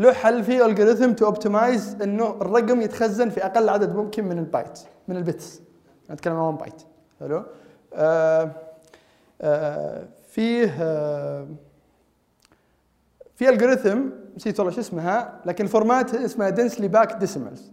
له 0.00 0.12
حل 0.12 0.44
في 0.44 0.66
algorithm 0.66 1.12
to 1.12 1.26
optimize 1.26 1.96
إنه 2.02 2.30
الرقم 2.30 2.80
يتخزن 2.80 3.28
في 3.28 3.46
أقل 3.46 3.68
عدد 3.68 3.96
ممكن 3.96 4.24
من 4.24 4.38
ال 4.38 4.45
bytes 4.45 4.80
من 5.08 5.16
ال 5.16 5.24
bits. 5.24 5.62
نتكلم 6.10 6.36
عن 6.36 6.40
1 6.40 6.58
بايت. 6.58 6.82
حلو؟ 7.20 7.44
آه 7.94 8.50
آه 9.40 10.04
فيه 10.28 10.76
آه 10.80 11.46
في 13.34 13.48
algorithm 13.48 13.98
نسيت 14.36 14.60
والله 14.60 14.74
شو 14.74 14.80
اسمها 14.80 15.40
لكن 15.46 15.64
ال 15.64 15.71
format 15.71 16.14
اسمها 16.14 16.50
densely 16.50 16.88
packed 16.88 17.12
decimals 17.12 17.72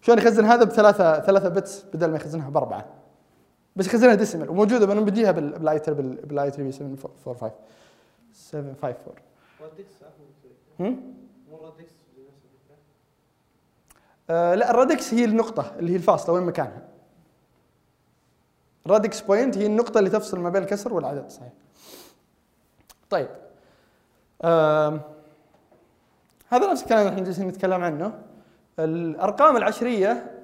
شلون 0.00 0.18
يخزن 0.18 0.44
هذا 0.44 0.64
بثلاثة 0.64 1.20
ثلاثة 1.20 1.48
bits 1.48 1.84
بدل 1.94 2.10
ما 2.10 2.16
يخزنها 2.16 2.50
بأربعة؟ 2.50 2.99
بس 3.76 3.86
يخزنها 3.86 4.14
decimal 4.14 4.50
وموجودة 4.50 4.92
أنا 4.92 5.00
بديها 5.00 5.30
بال- 5.30 5.58
بالاي 5.58 5.78
تربل 5.78 6.02
بالاي 6.16 6.50
تربل 6.50 6.72
745 6.74 7.52
754 8.32 9.14
radix 9.62 9.90
صح 10.00 10.06
هم؟ 10.80 11.14
مو 11.50 11.56
radix 11.56 11.92
بنفس 12.16 12.42
الفكرة 12.44 12.76
آه 14.30 14.54
لا 14.54 14.70
ال 14.70 14.77
radix 14.77 15.14
هي 15.14 15.24
النقطة 15.24 15.72
اللي 15.78 15.92
هي 15.92 15.96
الفاصلة 15.96 16.34
وين 16.34 16.42
مكانها. 16.44 16.88
ال 18.86 18.92
radix 18.92 19.20
point 19.20 19.58
هي 19.58 19.66
النقطة 19.66 19.98
اللي 19.98 20.10
تفصل 20.10 20.38
ما 20.40 20.48
بين 20.50 20.62
الكسر 20.62 20.94
والعدد 20.94 21.28
صحيح. 21.30 21.52
طيب. 23.10 23.28
هذا 26.48 26.70
نفس 26.72 26.82
الكلام 26.82 27.00
اللي 27.00 27.10
إحنا 27.10 27.24
جالسين 27.24 27.48
نتكلم 27.48 27.82
عنه. 27.84 28.22
الأرقام 28.78 29.56
العشرية 29.56 30.39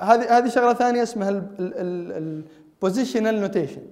هذه 0.00 0.38
هذه 0.38 0.48
شغلة 0.48 0.74
ثانية 0.74 1.02
اسمها 1.02 1.42
ال 1.58 1.75
positional 1.75 3.40
notation. 3.40 3.82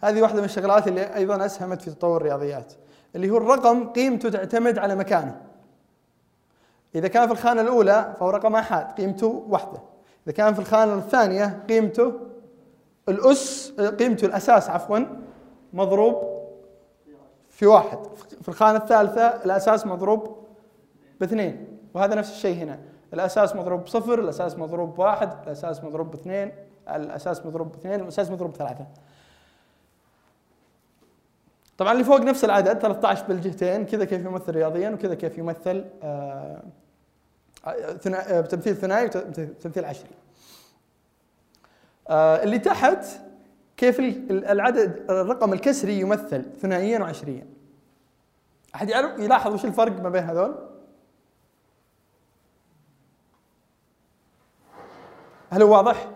هذه 0.00 0.22
واحدة 0.22 0.38
من 0.38 0.44
الشغلات 0.44 0.88
اللي 0.88 1.16
أيضا 1.16 1.46
أسهمت 1.46 1.82
في 1.82 1.90
تطور 1.90 2.16
الرياضيات. 2.16 2.72
اللي 3.16 3.30
هو 3.30 3.36
الرقم 3.36 3.88
قيمته 3.88 4.28
تعتمد 4.28 4.78
على 4.78 4.94
مكانه. 4.94 5.40
إذا 6.94 7.08
كان 7.08 7.26
في 7.26 7.32
الخانة 7.32 7.60
الأولى 7.60 8.14
فهو 8.20 8.30
رقم 8.30 8.56
آحاد 8.56 8.86
قيمته 8.92 9.44
واحدة 9.48 9.80
إذا 10.26 10.32
كان 10.36 10.54
في 10.54 10.60
الخانة 10.60 10.94
الثانية 10.94 11.64
قيمته 11.68 12.12
الأس 13.08 13.72
قيمته 13.98 14.24
الأساس 14.24 14.70
عفوا 14.70 14.98
مضروب 15.72 16.38
في 17.50 17.66
واحد 17.66 17.98
في 18.42 18.48
الخانة 18.48 18.78
الثالثة 18.78 19.26
الأساس 19.26 19.86
مضروب 19.86 20.36
باثنين 21.20 21.66
وهذا 21.94 22.14
نفس 22.14 22.30
الشيء 22.30 22.56
هنا 22.56 22.78
الأساس 23.14 23.56
مضروب 23.56 23.84
بصفر 23.84 24.18
الأساس 24.20 24.58
مضروب 24.58 24.94
بواحد 24.94 25.42
الأساس 25.42 25.84
مضروب 25.84 26.10
باثنين 26.10 26.52
الأساس 26.88 27.46
مضروب 27.46 27.72
باثنين 27.72 28.00
الأساس 28.00 28.30
مضروب 28.30 28.52
بثلاثة 28.52 28.86
طبعا 31.78 31.92
اللي 31.92 32.04
فوق 32.04 32.20
نفس 32.20 32.44
العدد 32.44 32.78
13 32.78 33.24
بالجهتين 33.28 33.86
كذا 33.86 34.04
كيف 34.04 34.24
يمثل 34.24 34.52
رياضيا 34.52 34.90
وكذا 34.90 35.14
كيف 35.14 35.38
يمثل 35.38 35.84
آه، 36.02 36.62
آه، 37.66 38.40
بتمثيل 38.40 38.76
ثنائي 38.76 39.04
وتمثيل 39.06 39.84
عشري. 39.84 40.10
آه، 42.08 42.42
اللي 42.42 42.58
تحت 42.58 43.04
كيف 43.76 44.00
ال- 44.00 44.30
ال- 44.30 44.44
العدد 44.44 45.10
الرقم 45.10 45.52
الكسري 45.52 46.00
يمثل 46.00 46.44
ثنائيا 46.60 46.98
وعشريا. 46.98 47.46
أحد 48.74 48.88
يعرف 48.90 49.18
يلاحظ 49.18 49.54
وش 49.54 49.64
الفرق 49.64 50.00
ما 50.02 50.08
بين 50.08 50.22
هذول؟ 50.24 50.67
هل 55.50 55.62
هو 55.62 55.72
واضح؟ 55.76 56.10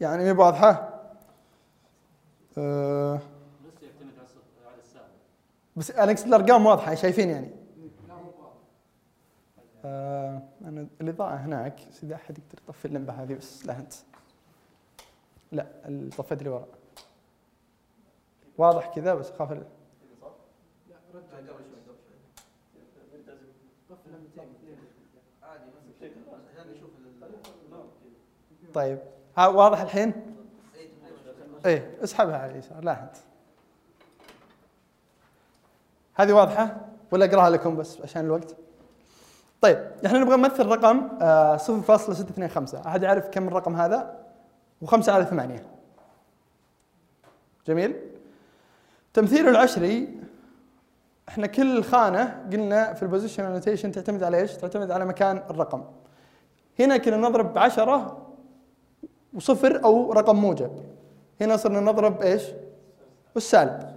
يعني 0.00 0.24
مي 0.24 0.30
واضحة؟ 0.38 0.90
آه، 2.58 3.20
بس 5.76 5.90
أنا 5.90 6.12
اقصد 6.12 6.26
الأرقام 6.26 6.66
واضحة 6.66 6.94
شايفين 6.94 7.30
يعني؟ 7.30 7.50
آه 9.84 10.42
أنا 10.64 10.86
الإضاءة 11.00 11.34
هناك 11.34 11.80
بس 11.90 12.04
اذا 12.04 12.14
أحد 12.14 12.38
يقدر 12.38 12.58
يطفي 12.68 12.84
اللمبة 12.84 13.12
هذه 13.12 13.34
بس 13.34 13.66
لا 13.66 13.76
أنت. 13.78 13.92
لا 15.52 15.66
طفيت 16.18 16.38
اللي 16.38 16.50
وراء. 16.50 16.68
واضح 18.58 18.94
كذا 18.94 19.14
بس 19.14 19.30
اخاف 19.30 19.52
ال- 19.52 19.66
طيب 28.74 28.98
ها 29.38 29.46
واضح 29.46 29.80
الحين؟ 29.80 30.12
إيه 31.66 31.90
اسحبها 32.04 32.38
على 32.38 32.52
اليسار 32.52 32.84
لا 32.84 33.02
أنت 33.02 33.16
هذه 36.14 36.32
واضحة 36.32 36.76
ولا 37.10 37.24
أقراها 37.24 37.50
لكم 37.50 37.76
بس 37.76 38.00
عشان 38.00 38.24
الوقت؟ 38.24 38.56
طيب 39.60 39.90
إحنا 40.06 40.18
نبغى 40.18 40.36
نمثل 40.36 40.66
رقم 40.66 41.08
آه 41.22 41.56
0.625 41.56 42.86
أحد 42.86 43.02
يعرف 43.02 43.28
كم 43.28 43.48
الرقم 43.48 43.76
هذا؟ 43.76 44.20
و5 44.84 45.08
على 45.08 45.24
8 45.24 45.66
جميل؟ 47.66 47.96
تمثيله 49.14 49.50
العشري 49.50 50.20
إحنا 51.28 51.46
كل 51.46 51.84
خانة 51.84 52.46
قلنا 52.52 52.92
في 52.94 53.02
ال 53.02 53.06
positional 53.06 53.44
notation 53.50 53.92
تعتمد 53.92 54.22
على 54.22 54.36
إيش؟ 54.40 54.52
تعتمد 54.52 54.90
على 54.90 55.04
مكان 55.04 55.36
الرقم. 55.50 55.84
هنا 56.80 56.96
كنا 56.96 57.16
نضرب 57.16 57.54
بعشرة 57.54 58.23
وصفر 59.34 59.84
أو 59.84 60.12
رقم 60.12 60.36
موجب. 60.36 60.70
هنا 61.40 61.56
صرنا 61.56 61.80
نضرب 61.80 62.22
إيش؟ 62.22 62.42
والسالب. 63.34 63.94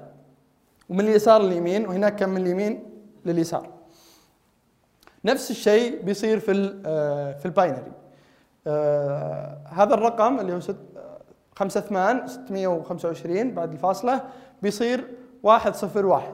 ومن 0.90 1.00
اليسار 1.00 1.42
لليمين 1.42 1.88
وهناك 1.88 2.16
كان 2.16 2.30
من 2.30 2.42
اليمين؟ 2.42 2.84
لليسار. 3.26 3.70
نفس 5.26 5.52
الشيء 5.52 6.02
بيصير 6.02 6.40
في 6.40 6.52
ال 6.52 6.84
في 7.40 7.46
الباينري. 7.46 7.92
آه، 8.68 9.58
هذا 9.66 9.94
الرقم 9.94 10.40
اللي 10.40 10.54
هو 10.54 10.60
ست- 10.60 10.76
آه، 10.98 11.18
خمسة 11.56 11.82
ثمان 11.82 12.28
625 12.28 13.54
بعد 13.54 13.72
الفاصلة 13.72 14.22
بيصير 14.62 15.08
واحد 15.44 15.76
صفر 15.76 16.06
واحد. 16.06 16.34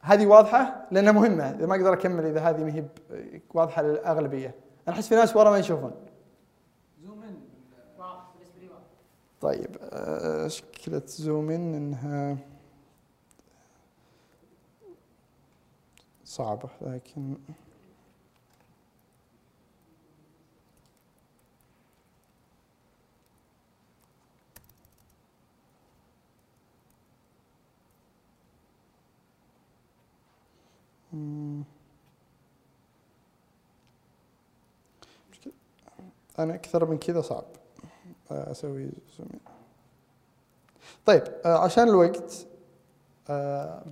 هذه 0.00 0.26
واضحة؟ 0.26 0.86
لأنها 0.90 1.12
مهمة. 1.12 1.50
إذا 1.50 1.66
ما 1.66 1.74
أقدر 1.76 1.92
أكمل 1.92 2.26
إذا 2.26 2.40
هذه 2.40 2.64
ما 2.64 2.74
هي 2.74 2.84
واضحة 3.54 3.82
للأغلبية. 3.82 4.54
أنا 4.88 4.96
أحس 4.96 5.08
في 5.08 5.14
ناس 5.14 5.36
ورا 5.36 5.50
ما 5.50 5.58
يشوفون. 5.58 5.92
طيب 9.40 9.76
آه، 9.80 10.46
مشكلة 10.46 11.02
زوم 11.06 11.50
إن 11.50 11.74
إنها 11.74 12.38
صعبة 16.24 16.68
لكن 16.80 17.36
أنا 36.38 36.54
أكثر 36.54 36.90
من 36.90 36.98
كذا 36.98 37.20
صعب. 37.20 37.44
أسوي 38.32 38.90
زوم. 39.18 39.28
طيب 41.06 41.22
آه، 41.44 41.58
عشان 41.58 41.88
الوقت 41.88 42.46
آه، 43.30 43.82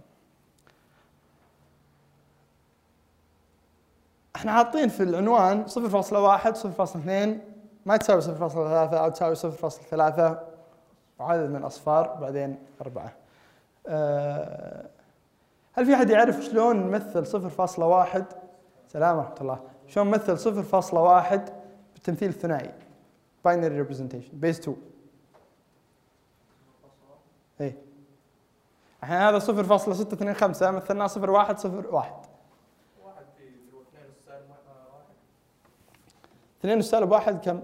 إحنا 4.36 4.52
حاطين 4.52 4.88
في 4.88 5.02
العنوان 5.02 5.64
0.1 5.66 6.56
0.2 6.56 7.40
ما 7.86 7.96
تساوي 7.96 8.20
0.3 8.22 8.94
أو 8.94 9.08
تساوي 9.08 9.34
0.3 9.36 10.38
وعدد 11.18 11.50
من 11.50 11.56
الأصفار 11.56 12.14
بعدين 12.20 12.58
أربعة. 12.80 13.12
آه، 13.86 14.84
هل 15.72 15.86
في 15.86 15.94
أحد 15.94 16.10
يعرف 16.10 16.40
شلون 16.40 16.76
نمثل 16.76 17.26
0.1 17.26 18.22
سلام 18.92 19.16
ورحمة 19.16 19.34
الله 19.40 19.58
شلون 19.86 20.06
نمثل 20.06 20.38
0.1 20.38 21.52
بالتمثيل 21.94 22.28
الثنائي 22.28 22.87
binary 23.44 23.76
representation 23.76 24.30
base 24.32 24.58
2 24.58 24.76
اي 27.60 27.74
الحين 29.02 29.16
هذا 29.16 29.38
0.625 29.38 30.62
مثلناه 30.62 31.06
0.1 31.06 31.56
0.1 31.56 32.28
اثنين 36.60 36.82
سالب 36.82 37.10
واحد 37.10 37.44
كم؟ 37.44 37.62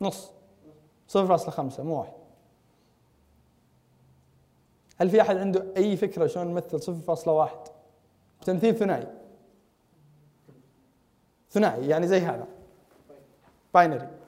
نص. 0.00 0.30
صفر 1.08 1.26
فاصلة 1.26 1.50
خمسة 1.50 1.82
مو 1.82 1.98
واحد. 1.98 2.12
هل 4.98 5.10
في 5.10 5.20
أحد 5.20 5.36
عنده 5.36 5.66
أي 5.76 5.96
فكرة 5.96 6.26
شلون 6.26 6.46
نمثل 6.46 6.82
صفر 6.82 7.00
فاصلة 7.00 7.34
واحد؟ 7.34 7.58
بتمثيل 8.40 8.74
ثنائي. 8.74 9.06
ثنائي 11.50 11.88
يعني 11.88 12.06
زي 12.06 12.20
هذا. 12.20 12.46
binary 13.74 14.21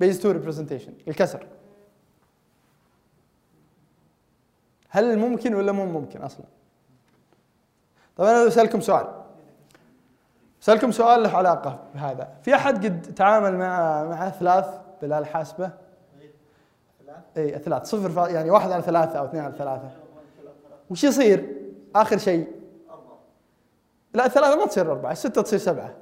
base 0.00 0.18
2 0.18 0.34
representation 0.34 0.92
الكسر. 1.08 1.46
هل 4.88 5.18
ممكن 5.18 5.54
ولا 5.54 5.72
مو 5.72 5.86
ممكن 5.86 6.22
أصلا؟ 6.22 6.46
طيب 8.16 8.28
أنا 8.28 8.44
بسألكم 8.46 8.80
سؤال. 8.80 9.06
سألكم 10.60 10.90
سؤال 10.92 11.22
له 11.22 11.36
علاقة 11.36 11.78
بهذا. 11.94 12.28
في 12.42 12.54
أحد 12.54 12.84
قد 12.84 13.14
تعامل 13.14 13.56
مع 13.58 14.04
مع 14.04 14.30
ثلاث 14.30 14.66
بالآلة 15.00 15.18
الحاسبة 15.18 15.70
اي 17.36 17.58
ثلاث. 17.58 17.84
صفر 17.84 18.10
فا- 18.10 18.28
يعني 18.28 18.50
واحد 18.50 18.70
على 18.70 18.82
ثلاثة 18.82 19.18
أو 19.18 19.24
اثنين 19.24 19.42
على 19.42 19.54
ثلاثة. 19.58 19.90
وش 20.90 21.04
يصير؟ 21.04 21.56
آخر 21.96 22.18
شيء. 22.18 22.52
لا 24.14 24.26
الثلاثة 24.26 24.56
ما 24.56 24.66
تصير 24.66 24.92
أربعة. 24.92 25.12
الستة 25.12 25.42
تصير 25.42 25.58
سبعة. 25.58 25.94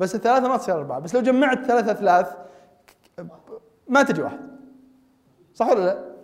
بس 0.00 0.14
الثلاثة 0.14 0.48
ما 0.48 0.56
تصير 0.56 0.74
أربعة. 0.74 0.98
بس 0.98 1.14
لو 1.14 1.20
جمعت 1.20 1.64
ثلاثة 1.66 1.92
أثلاث 1.92 2.36
ما 3.88 4.02
تجي 4.02 4.22
واحد 4.22 4.38
صح 5.54 5.68
ولا 5.68 5.84
لا؟ 5.84 6.14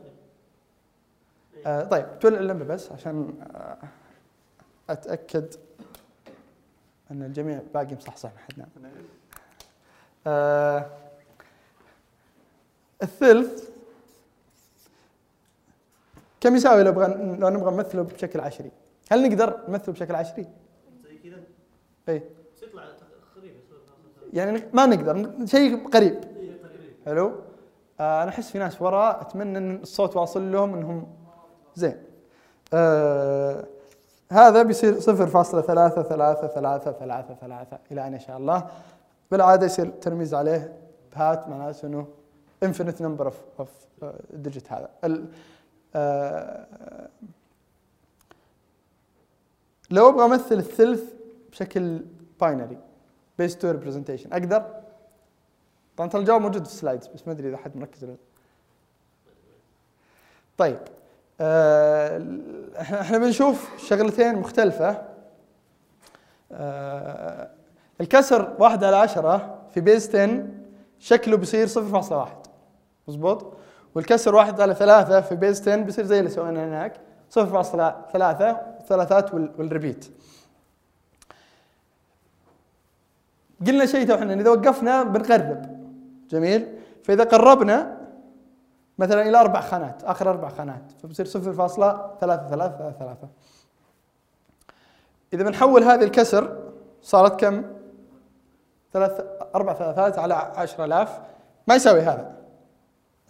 آه 1.66 1.84
طيب 1.84 2.18
تولع 2.18 2.38
اللمبة 2.38 2.64
بس 2.64 2.92
عشان 2.92 3.34
آه 3.54 3.78
أتأكد 4.90 5.54
أن 7.10 7.22
الجميع 7.22 7.60
باقي 7.74 7.94
مصحصح 7.94 8.32
ما 8.32 8.38
حد 8.38 8.58
نام. 8.58 8.68
آه 10.26 10.86
الثلث 13.02 13.70
كم 16.40 16.56
يساوي 16.56 16.82
لو 16.82 16.92
بغى 16.92 17.36
لو 17.38 17.48
نبغى 17.48 17.74
نمثله 17.74 18.02
بشكل 18.02 18.40
عشري؟ 18.40 18.70
هل 19.12 19.28
نقدر 19.28 19.60
نمثله 19.68 19.94
بشكل 19.94 20.14
عشري؟ 20.14 20.46
زي 21.04 21.18
كذا 21.18 21.42
اي 22.08 22.18
بس 22.56 22.62
يطلع 22.62 22.84
خريف 23.34 23.52
يعني 24.32 24.62
ما 24.72 24.86
نقدر 24.86 25.46
شيء 25.46 25.88
قريب 25.88 26.20
حلو؟ 27.06 27.32
آه 28.00 28.22
أنا 28.22 28.30
أحس 28.30 28.50
في 28.50 28.58
ناس 28.58 28.82
ورا 28.82 29.20
أتمنى 29.20 29.58
إن 29.58 29.76
الصوت 29.82 30.16
واصل 30.16 30.52
لهم 30.52 30.74
إنهم 30.74 31.06
زين. 31.76 31.96
آه 32.74 33.64
هذا 34.32 34.62
بيصير 34.62 35.00
صفر 35.00 35.26
فاصلة 35.26 35.60
ثلاثة 35.60 36.02
ثلاثة 36.02 36.46
ثلاثة 36.46 36.92
ثلاثة 36.92 37.34
ثلاثة 37.34 37.78
إلى 37.92 38.06
أن 38.06 38.18
شاء 38.18 38.36
الله 38.36 38.66
بالعادة 39.30 39.66
يصير 39.66 39.90
ترميز 39.90 40.34
عليه 40.34 40.72
بهات 41.16 41.48
معناته 41.48 41.86
أنه 41.86 42.06
number 43.00 43.24
of, 43.24 43.62
of 43.62 43.68
uh, 44.02 44.06
digit 44.44 44.72
هذا 44.72 44.88
ال, 45.04 45.26
آه 45.94 46.66
لو 49.90 50.08
أبغى 50.08 50.24
أمثل 50.24 50.54
الثلث 50.54 51.02
بشكل 51.50 52.00
binary 52.40 52.78
base 53.38 53.56
two 53.56 53.70
representation 53.70 54.32
أقدر؟ 54.32 54.79
طبعا 55.96 56.08
ترى 56.08 56.20
الجواب 56.20 56.40
موجود 56.40 56.64
في 56.66 56.72
ال 56.72 56.77
slides 56.77 57.06
بس 57.06 57.26
ما 57.26 57.32
أدري 57.32 57.48
إذا 57.48 57.56
حد 57.56 57.76
مركز 57.76 58.04
ولا 58.04 58.12
لا. 58.12 58.18
طيب 60.58 60.78
آه، 61.40 62.26
إحنا 62.80 63.18
بنشوف 63.18 63.70
شغلتين 63.88 64.34
مختلفة. 64.38 65.02
آه، 66.52 67.50
الكسر 68.00 68.56
واحد 68.58 68.84
على 68.84 68.96
عشرة 68.96 69.58
في 69.74 69.80
base 69.80 70.08
10 70.16 70.46
شكله 70.98 71.36
بيصير 71.36 71.66
0.1 71.66 72.28
مظبوط؟ 73.08 73.56
والكسر 73.94 74.34
واحد 74.34 74.60
على 74.60 74.74
ثلاثة 74.74 75.20
في 75.20 75.34
base 75.36 75.60
10 75.68 75.76
بيصير 75.76 76.04
زي 76.04 76.18
اللي 76.18 76.30
سويناه 76.30 76.64
هناك 76.68 77.00
0.3 77.30 78.56
ثلاثات 78.88 79.34
وال- 79.34 79.52
وال 79.58 79.70
repeat. 79.70 80.10
قلنا 83.66 83.86
شيء 83.86 84.14
إحنا 84.14 84.34
إذا 84.34 84.50
وقفنا 84.50 85.02
بنقرب 85.02 85.79
جميل 86.30 86.78
فإذا 87.04 87.24
قربنا 87.24 88.00
مثلا 88.98 89.28
إلى 89.28 89.40
أربع 89.40 89.60
خانات 89.60 90.04
آخر 90.04 90.30
أربع 90.30 90.48
خانات 90.48 90.82
فبصير 91.02 91.26
0.333 91.26 91.30
إذا 95.32 95.44
بنحول 95.44 95.84
هذه 95.84 96.04
الكسر 96.04 96.72
صارت 97.02 97.40
كم؟ 97.40 97.64
ثلاث 98.92 99.20
أربع 99.54 99.74
ثلاثات 99.74 100.18
على 100.18 100.34
10000 100.34 101.20
ما 101.66 101.74
يساوي 101.74 102.00
هذا 102.00 102.36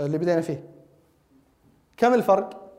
اللي 0.00 0.18
بدينا 0.18 0.40
فيه 0.40 0.64
كم 1.96 2.14
الفرق؟ 2.14 2.70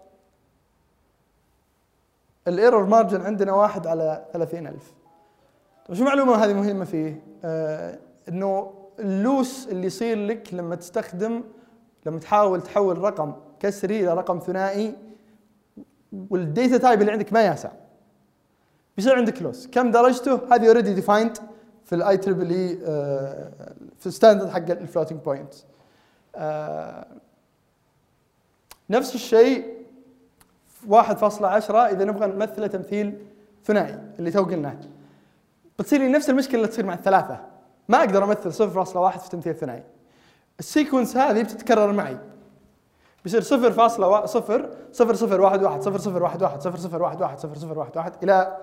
الإيرور 2.48 2.86
مارجن 2.86 3.22
عندنا 3.22 3.54
واحد 3.54 3.88
على 3.88 4.26
30000 4.34 4.94
طيب 5.88 5.98
شو 5.98 6.04
معلومة 6.04 6.46
هذه 6.46 6.54
مهمة 6.54 6.86
فيه؟ 6.86 7.22
آه 7.44 8.00
إنه 8.30 8.81
اللوس 9.02 9.68
اللي 9.68 9.88
يصير 9.88 10.18
لك 10.18 10.54
لما 10.54 10.76
تستخدم 10.76 11.44
لما 12.06 12.20
تحاول 12.20 12.62
تحول 12.62 12.98
رقم 12.98 13.34
كسري 13.60 14.00
إلى 14.00 14.14
رقم 14.14 14.40
ثنائي 14.40 14.96
وال 16.30 16.46
data 16.46 16.78
type 16.78 17.02
اللي 17.02 17.12
عندك 17.12 17.34
ما 17.34 17.42
ياسع. 17.42 17.72
بيصير 18.98 19.16
عندك 19.16 19.42
loss. 19.42 19.68
كم 19.68 19.92
درجته؟ 19.92 20.56
هذه 20.56 20.68
already 20.68 20.94
defined 20.94 21.38
في 21.86 21.96
ال 21.96 22.18
IEEE 22.18 22.78
في 24.00 24.06
ال 24.06 24.11
standard 24.11 24.50
حق 24.50 24.58
ال 24.58 24.64
floating 24.64 25.20
point 25.20 25.54
نفس 28.90 29.16
الشيء 29.16 29.82
1.10 30.90 30.92
إذا 31.76 32.06
نبغى 32.06 32.28
نمثله 32.28 32.68
تمثيل 32.68 33.26
ثنائي 33.66 34.00
اللي 34.20 34.32
تو 34.32 34.44
قلناه 34.44 34.78
بتصير 35.80 36.00
لي 36.00 36.08
نفس 36.08 36.30
المشكلة 36.30 36.56
اللي 36.56 36.68
تصير 36.68 36.86
مع 36.86 36.94
الثلاثة. 36.94 37.40
ما 37.90 37.98
أقدر 38.00 38.24
أمثل 38.24 38.54
0.1 38.54 39.18
في 39.20 39.30
تمثيل 39.30 39.56
ثنائي. 39.56 39.84
ال 40.60 40.66
sequence 40.66 41.18
هذه 41.18 41.44
بتتكرر 41.44 41.92
معي. 41.92 42.18
بيصير 43.24 43.42
0 43.42 43.72
فاصلة 43.72 44.08
وا- 44.08 44.26
صفر 44.26 44.70
صفر 44.92 45.14
صفر 45.16 45.42
واحد 45.42 45.64
واحد 45.64 45.82
صفر 45.82 45.98
صفر 45.98 46.24
واحد 46.24 46.44
واحد 46.44 46.62
صفر 46.62 46.78
صفر 46.78 47.02
واحد 47.02 47.22
واحد 47.22 47.40
صفر 47.40 47.56
صفر 47.56 47.80
واحد 47.80 47.98
واحد 47.98 48.14
إلى 48.24 48.58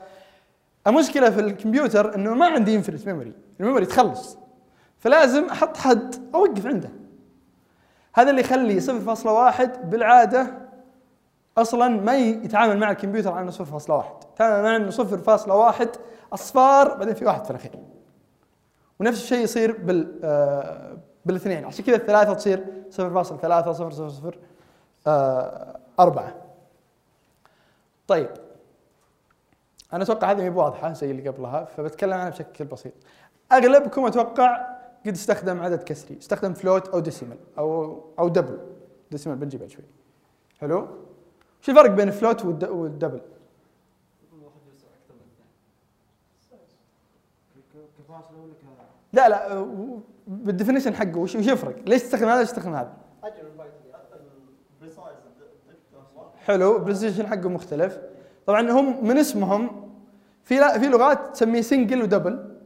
المشكلة 0.87 1.31
في 1.31 1.41
الكمبيوتر 1.41 2.15
إنه 2.15 2.35
ما 2.35 2.47
عندي 2.47 2.77
infinite 2.77 3.07
memory 3.07 3.33
ال 3.61 3.64
memory 3.64 3.87
تخلص. 3.87 4.39
فلازم 4.99 5.45
أحط 5.45 5.77
حد 5.77 6.15
أوقف 6.35 6.67
عنده. 6.67 6.91
هذا 8.15 8.31
اللي 8.31 8.41
يخلي 8.41 8.81
0.1 8.81 9.79
بالعادة 9.85 10.47
أصلا 11.59 11.89
ما 11.89 12.17
يتعامل 12.17 12.79
مع 12.79 12.91
الكمبيوتر 12.91 13.33
على 13.33 13.41
إنه 13.43 13.51
0.1 13.51 14.03
يتعامل 14.35 14.63
مع 14.63 14.77
إنه 14.77 14.91
0.1 14.91 15.89
أصفار 16.33 16.95
بعدين 16.97 17.15
في 17.15 17.25
واحد 17.25 17.45
في 17.45 17.51
الأخير. 17.51 17.71
ونفس 19.01 19.23
الشيء 19.23 19.39
يصير 19.39 19.77
بال 19.77 20.21
آه، 20.25 20.99
بالاثنين. 21.25 21.65
عشان 21.65 21.85
كذا 21.85 21.97
الثلاثة 21.97 22.33
تصير 22.35 22.65
0.3 22.91 23.73
0.0 23.73 24.35
آه، 25.07 25.81
طيب. 28.09 28.31
أنا 29.93 30.03
أتوقع 30.05 30.31
هذه 30.31 30.43
مي 30.43 30.51
بواضحة 30.51 30.93
زي 30.93 31.11
اللي 31.11 31.29
قبلها 31.29 31.65
فبتكلم 31.65 32.13
عنها 32.13 32.29
بشكل 32.31 32.65
بسيط. 32.65 32.93
أغلبكم 33.53 34.07
أتوقع 34.07 34.79
قد 35.07 35.13
استخدم 35.13 35.61
عدد 35.61 35.83
كسري 35.83 36.19
استخدم 36.19 36.55
float 36.55 36.89
أو 36.89 36.99
decimal 37.01 37.39
أو 37.59 38.01
أو 38.19 38.29
double 38.29 38.59
decimal 39.11 39.39
بنجي 39.39 39.59
بعد 39.59 39.71
شوي. 39.71 39.85
حلو؟ 40.61 40.89
شو 41.61 41.73
الفرق 41.73 41.91
بين 41.91 42.09
ال 42.09 42.15
float 42.15 42.45
والد- 42.45 42.69
وال 42.69 42.82
double 42.82 43.21
لا 49.13 49.29
لا 49.29 49.55
و- 49.59 50.01
بال 50.27 50.38
definition 50.38 50.95
حقه 50.95 51.19
وش 51.19 51.35
يفرق؟ 51.35 51.77
ليش 51.87 52.03
تستخدم 52.03 52.29
هذا 52.29 52.41
ليش 52.41 52.49
تستخدم 52.51 52.75
هذا؟ 52.75 52.93
حلو 56.47 56.79
precision 56.79 57.27
حقه 57.27 57.49
مختلف 57.49 57.99
طبعا 58.47 58.71
هم 58.71 59.05
من 59.07 59.19
اسمهم 59.19 59.91
في 60.45 60.79
في 60.81 60.87
لغات 60.89 61.35
تسميه 61.35 61.61
single 61.61 62.03
و 62.03 62.11
double 62.11 62.57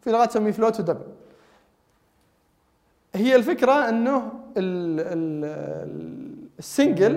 في 0.00 0.10
لغات 0.10 0.28
تسميه 0.30 0.52
float 0.52 0.80
و 0.80 0.84
double 0.84 1.06
هي 3.14 3.36
الفكرة 3.36 3.88
إنه 3.88 4.16
ال- 4.56 5.00
ال- 5.00 5.44
ال- 5.44 6.48
ال 6.58 6.66
single 6.66 7.14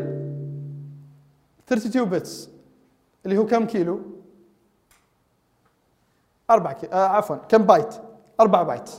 32 1.68 2.10
bits 2.10 2.50
اللي 3.26 3.38
هو 3.38 3.46
كم 3.46 3.66
كيلو؟ 3.66 4.02
أربعة 6.50 6.74
كي... 6.74 6.88
آه 6.94 7.08
عفوا 7.08 7.36
كم 7.36 7.64
بايت؟ 7.64 7.96
أربعة 8.42 8.64
بايت 8.64 8.90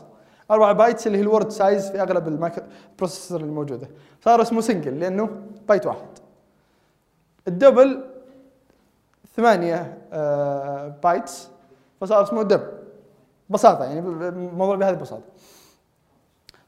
أربعة 0.50 0.72
bytes 0.72 1.06
اللي 1.06 1.18
هي 1.18 1.22
ال 1.22 1.28
word 1.28 1.50
size 1.50 1.90
في 1.90 2.02
أغلب 2.02 2.28
ال 2.28 2.64
microprocessor 2.98 3.40
الموجودة. 3.40 3.88
صار 4.24 4.42
اسمه 4.42 4.60
single 4.60 5.00
لأنه 5.00 5.28
بايت 5.68 5.86
واحد. 5.86 6.08
ال 7.48 7.56
double 7.56 8.04
ثمانية 9.36 9.98
آه، 10.12 10.88
bytes 11.02 11.48
فصار 12.00 12.22
اسمه 12.22 12.42
double 12.42 12.66
ببساطة 13.50 13.84
يعني 13.84 13.98
الموضوع 14.28 14.76
بهذه 14.76 14.90
البساطة. 14.90 15.22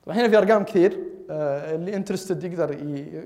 طبعا 0.07 0.17
هنا 0.17 0.29
في 0.29 0.39
أرقام 0.39 0.65
كثير 0.65 0.99
آه، 1.31 1.75
اللي 1.75 1.97
interested 1.97 2.45
يقدر 2.45 2.73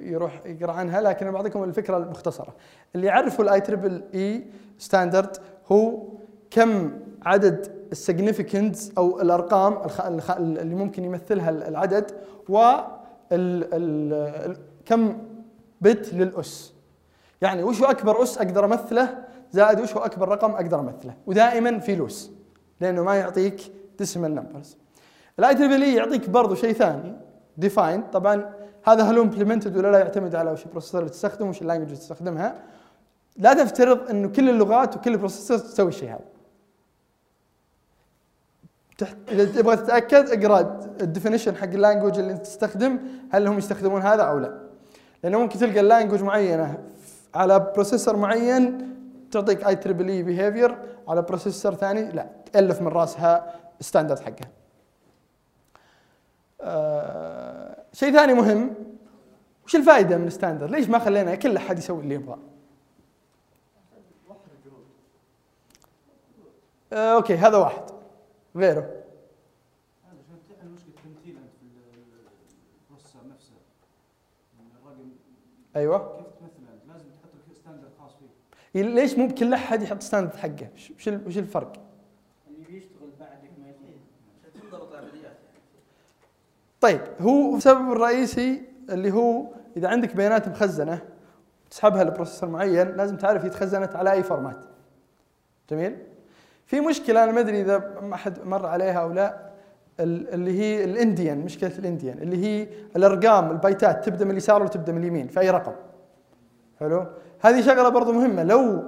يروح 0.03 0.43
يقرأ 0.47 0.73
عنها 0.73 1.01
لكن 1.01 1.31
بعطيكم 1.31 1.65
الفكرة 1.65 1.97
المختصرة. 1.97 2.55
اللي 2.95 3.07
يعرفوا 3.07 3.45
ال 3.45 3.61
IEEE 3.61 4.03
standard 4.15 5.37
هو 5.73 6.03
كم 6.51 6.93
عدد 7.23 7.78
ال 7.93 8.00
significants 8.00 8.93
أو 8.99 9.21
الأرقام 9.21 9.79
اللي 10.39 10.75
ممكن 10.75 11.05
يمثلها 11.05 11.51
العدد 11.51 12.11
و 12.49 12.73
كم 14.87 15.19
بت 15.81 16.15
للأس. 16.15 16.73
يعني 17.43 17.63
وش 17.63 17.83
أكبر 17.83 18.23
أس 18.23 18.39
أقدر 18.39 18.65
أمثله؟ 18.65 19.19
زائد 19.53 19.81
وش 19.81 19.97
أكبر 19.97 20.29
رقم 20.29 20.51
أقدر 20.51 20.81
أمثله؟ 20.81 21.15
ودائما 21.27 21.79
في 21.79 21.97
loss 21.97 22.31
لأنه 22.81 23.03
ما 23.03 23.15
يعطيك 23.15 23.61
decimal 23.99 24.35
numbers 24.35 24.77
ال 25.39 25.55
IEEE 25.55 25.95
يعطيك 25.95 26.31
برضو 26.31 26.55
شيء 26.55 26.73
ثاني 26.73 27.17
define 27.57 28.03
طبعا 28.13 28.51
هذا 28.85 29.03
هل 29.03 29.19
implemented 29.19 29.77
ولا 29.77 29.93
لا 29.93 29.99
يعتمد 29.99 30.35
على 30.35 30.51
وش 30.51 30.67
ال 30.67 30.70
processor 30.70 31.01
اللي 31.01 31.11
تستخدمه 31.11 31.49
وش 31.49 31.63
ال 31.63 31.65
language 31.65 31.87
اللي 31.87 31.99
تستخدمها. 31.99 32.55
لا 33.37 33.55
تفترض 33.55 34.11
إنه 34.11 34.29
كل 34.29 34.49
اللغات 34.49 34.97
وكل 34.97 35.13
ال 35.13 35.17
processor 35.17 35.59
تسوي 35.59 35.89
الشيء 35.89 36.09
هذا. 36.09 36.25
تحت 38.99 39.17
إذا 39.29 39.45
تبغى 39.45 39.77
تتأكد 39.77 40.31
اقرأ 40.31 40.81
ال 41.01 41.06
definition 41.06 41.57
حق 41.57 41.65
ال 41.65 41.71
language 41.71 42.19
اللي 42.19 42.33
أنت 42.33 42.43
تستخدم 42.43 42.99
هل 43.31 43.47
هم 43.47 43.59
يستخدمون 43.59 44.03
هذا 44.03 44.23
أو 44.23 44.39
لا. 44.39 44.61
لأنه 45.23 45.39
ممكن 45.39 45.59
تلقى 45.59 45.81
ال 45.81 45.85
language 45.85 46.23
معينة 46.23 46.79
على 47.35 47.73
processor 47.75 48.17
معين 48.17 48.95
تعطيك 49.31 49.67
اي 49.67 49.77
تريبل 49.77 50.09
اي 50.09 50.23
بيهيفير 50.23 50.79
على 51.09 51.23
processor 51.23 51.75
ثاني 51.75 52.13
لا 52.13 52.27
تألف 52.53 52.83
من 52.83 52.89
راسها 52.89 53.55
ال 53.81 53.85
standard 53.85 54.19
حقها. 54.19 54.51
آه 56.61 57.77
شيء 57.93 58.13
ثاني 58.13 58.35
مهم 58.35 58.75
وش 59.67 59.77
الفائدة 59.77 60.17
من 60.17 60.27
ال 60.27 60.31
standard 60.31 60.71
ليش 60.71 60.89
ما 60.89 60.99
خلينا 60.99 61.35
كل 61.35 61.57
أحد 61.57 61.79
يسوي 61.79 62.03
اللي 62.03 62.15
يبغاه 62.15 62.39
آه 66.93 67.15
okay 67.15 67.35
هذا 67.35 67.57
واحد. 67.57 67.98
غيره 68.57 69.05
أيوه. 75.77 75.99
كيف 76.17 76.27
تمثله 76.41 76.73
انت 76.75 76.93
لازم 76.93 77.05
تحط 77.11 77.55
standard 77.61 77.91
خاص 78.01 78.13
فيه 78.75 78.83
ليش 78.83 79.19
مو 79.19 79.27
بكل 79.27 79.55
أحد 79.55 79.83
يحط 79.83 80.03
standard 80.03 80.37
حقه؟ 80.37 80.69
وش- 80.75 80.91
وش 80.91 81.09
ال- 81.09 81.27
وش 81.27 81.39
الفرق؟ 81.39 81.73
اللي 82.49 82.65
بيشتغل 82.67 83.11
بعدك 83.21 83.51
ما 83.61 83.67
عشان 84.49 84.61
تنضبط 84.71 84.93
العمليات 84.93 85.37
طيب 86.81 87.01
هو 87.21 87.57
السبب 87.57 87.93
الرئيسي 87.93 88.63
اللي 88.91 89.11
هو 89.13 89.47
إذا 89.77 89.89
عندك 89.89 90.17
بيانات 90.17 90.49
مخزنة 90.49 91.03
تسحبها 91.71 92.05
ل 92.05 92.09
processor 92.09 92.49
معين 92.49 92.97
لازم 92.97 93.17
تعرف 93.17 93.45
هي 93.45 93.51
تخزنت 93.51 93.97
على 93.97 94.13
أي 94.13 94.23
format 94.23 94.65
جميل؟ 95.71 95.97
في 96.69 96.81
مشكلة 96.81 97.25
أنا 97.25 97.33
ما 97.33 97.41
أدري 97.41 97.61
إذا 97.61 97.91
ما 98.03 98.17
حد 98.17 98.39
مر 98.47 98.67
عليها 98.67 98.99
أو 99.01 99.13
لا 99.13 99.37
ال- 100.01 100.35
اللي 100.35 100.59
هي 100.61 100.85
ال 100.85 100.92
endian 100.92 101.39
مشكلة 101.39 101.73
ال 101.79 101.84
endian 101.84 102.19
اللي 102.19 102.45
هي 102.47 102.69
الأرقام 102.97 103.51
البايتات 103.51 104.05
تبدأ 104.05 104.25
من 104.25 104.31
اليسار 104.31 104.61
ولا 104.61 104.69
تبدأ 104.71 104.93
من 104.93 104.99
اليمين 104.99 105.29
في 105.29 105.41
أي 105.41 105.51
رقم. 105.51 105.73
حلو؟ 106.81 107.07
هذه 107.41 107.61
شغلة 107.61 107.89
برضو 107.89 108.13
مهمة 108.13 108.43
لو 108.43 108.83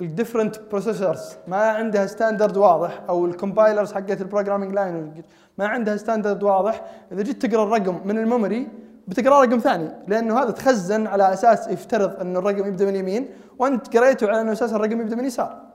ال 0.00 0.06
different 0.06 0.56
processors 0.70 1.36
ما 1.48 1.56
عندها 1.56 2.06
standard 2.06 2.56
واضح 2.56 3.00
أو 3.08 3.26
ال 3.26 3.33
compilers 3.33 3.92
حقت 3.92 4.20
ال 4.20 4.25
programming 4.25 4.74
language 4.74 5.22
ما 5.58 5.66
عندها 5.66 5.96
standard 5.96 6.42
واضح 6.42 6.84
إذا 7.12 7.22
جيت 7.22 7.46
تقرأ 7.46 7.62
الرقم 7.64 8.00
من 8.08 8.18
ال 8.18 8.25
memory 8.25 8.68
بتقرأ 9.08 9.40
رقم 9.44 9.58
ثاني 9.58 9.88
لأنه 10.08 10.38
هذا 10.42 10.50
تخزن 10.50 11.06
على 11.06 11.32
أساس 11.32 11.68
يفترض 11.68 12.20
انه 12.20 12.38
الرقم 12.38 12.66
يبدأ 12.66 12.84
من 12.86 12.96
يمين 12.96 13.28
وأنت 13.58 13.96
قريته 13.96 14.28
على 14.28 14.40
انه 14.40 14.52
أساس 14.52 14.72
الرقم 14.72 15.00
يبدأ 15.00 15.16
من 15.16 15.24
يسار 15.24 15.71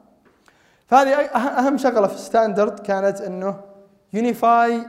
فهذه 0.88 1.28
أه- 1.28 1.36
أهم 1.36 1.78
شغلة 1.78 2.08
في 2.08 2.14
ال 2.14 2.21
standard 2.21 2.80
كانت 2.80 3.22
إنه 3.22 3.60
unify 4.14 4.82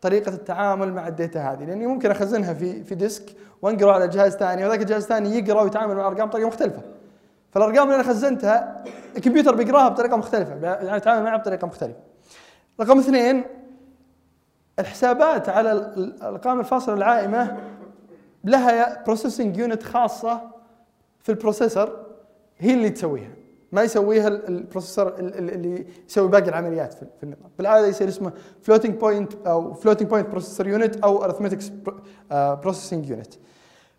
طريقة 0.00 0.28
التعامل 0.34 0.92
مع 0.92 1.08
ال 1.08 1.14
data 1.14 1.40
هذه 1.52 1.64
لأني 1.64 1.86
ممكن 1.86 2.10
أخزنها 2.10 2.54
في 2.54 2.84
في 2.84 2.94
disk 2.94 3.24
وانقله 3.62 3.92
على 3.92 4.08
جهاز 4.08 4.36
ثاني 4.36 4.64
وذاك 4.66 4.80
الجهاز 4.80 5.02
الثاني 5.02 5.38
يقرأ 5.38 5.62
ويتعامل 5.62 5.94
مع 5.96 6.06
أرقام 6.08 6.28
بطريقه 6.28 6.46
مختلفة. 6.46 6.80
فالأرقام 7.50 7.82
اللي 7.84 7.94
أنا 7.94 8.02
خزنتها 8.02 8.84
الكمبيوتر 9.16 9.54
بيقراها 9.54 9.88
بطريقة 9.88 10.16
مختلفة 10.16 10.54
يعني 10.62 10.96
يتعامل 10.96 11.24
معها 11.24 11.36
بطريقة 11.36 11.66
مختلفة. 11.66 11.96
رقم 12.80 12.98
اثنين 12.98 13.44
الحسابات 14.78 15.48
على 15.48 15.72
ال- 15.72 15.78
ال- 15.98 16.14
الأرقام 16.14 16.60
الفاصلة 16.60 16.94
العائمة 16.94 17.56
لها 18.44 19.02
processing 19.04 19.56
unit 19.56 19.82
خاصة 19.82 20.40
في 21.20 21.28
ال 21.28 21.36
processor 21.36 22.06
هي 22.58 22.74
اللي 22.74 22.90
تسويها. 22.90 23.30
ما 23.72 23.82
يسويها 23.82 24.28
ال- 24.28 24.48
ال 24.48 24.54
processor 24.54 25.06
ال- 25.08 25.38
ال- 25.38 25.50
اللي 25.54 25.86
يسوي 26.08 26.28
باقي 26.28 26.48
العمليات 26.48 26.94
في 26.94 27.22
النظام 27.22 27.50
بالعادة 27.58 27.86
يصير 27.86 28.08
اسمه 28.08 28.32
floating 28.62 28.94
point 28.94 29.32
أو 29.46 29.74
floating 29.74 30.08
point 30.08 30.28
processor 30.28 30.66
unit 30.68 30.96
أو 30.96 31.24
arithmetics 31.24 31.72
processing 32.32 33.08
unit 33.10 33.34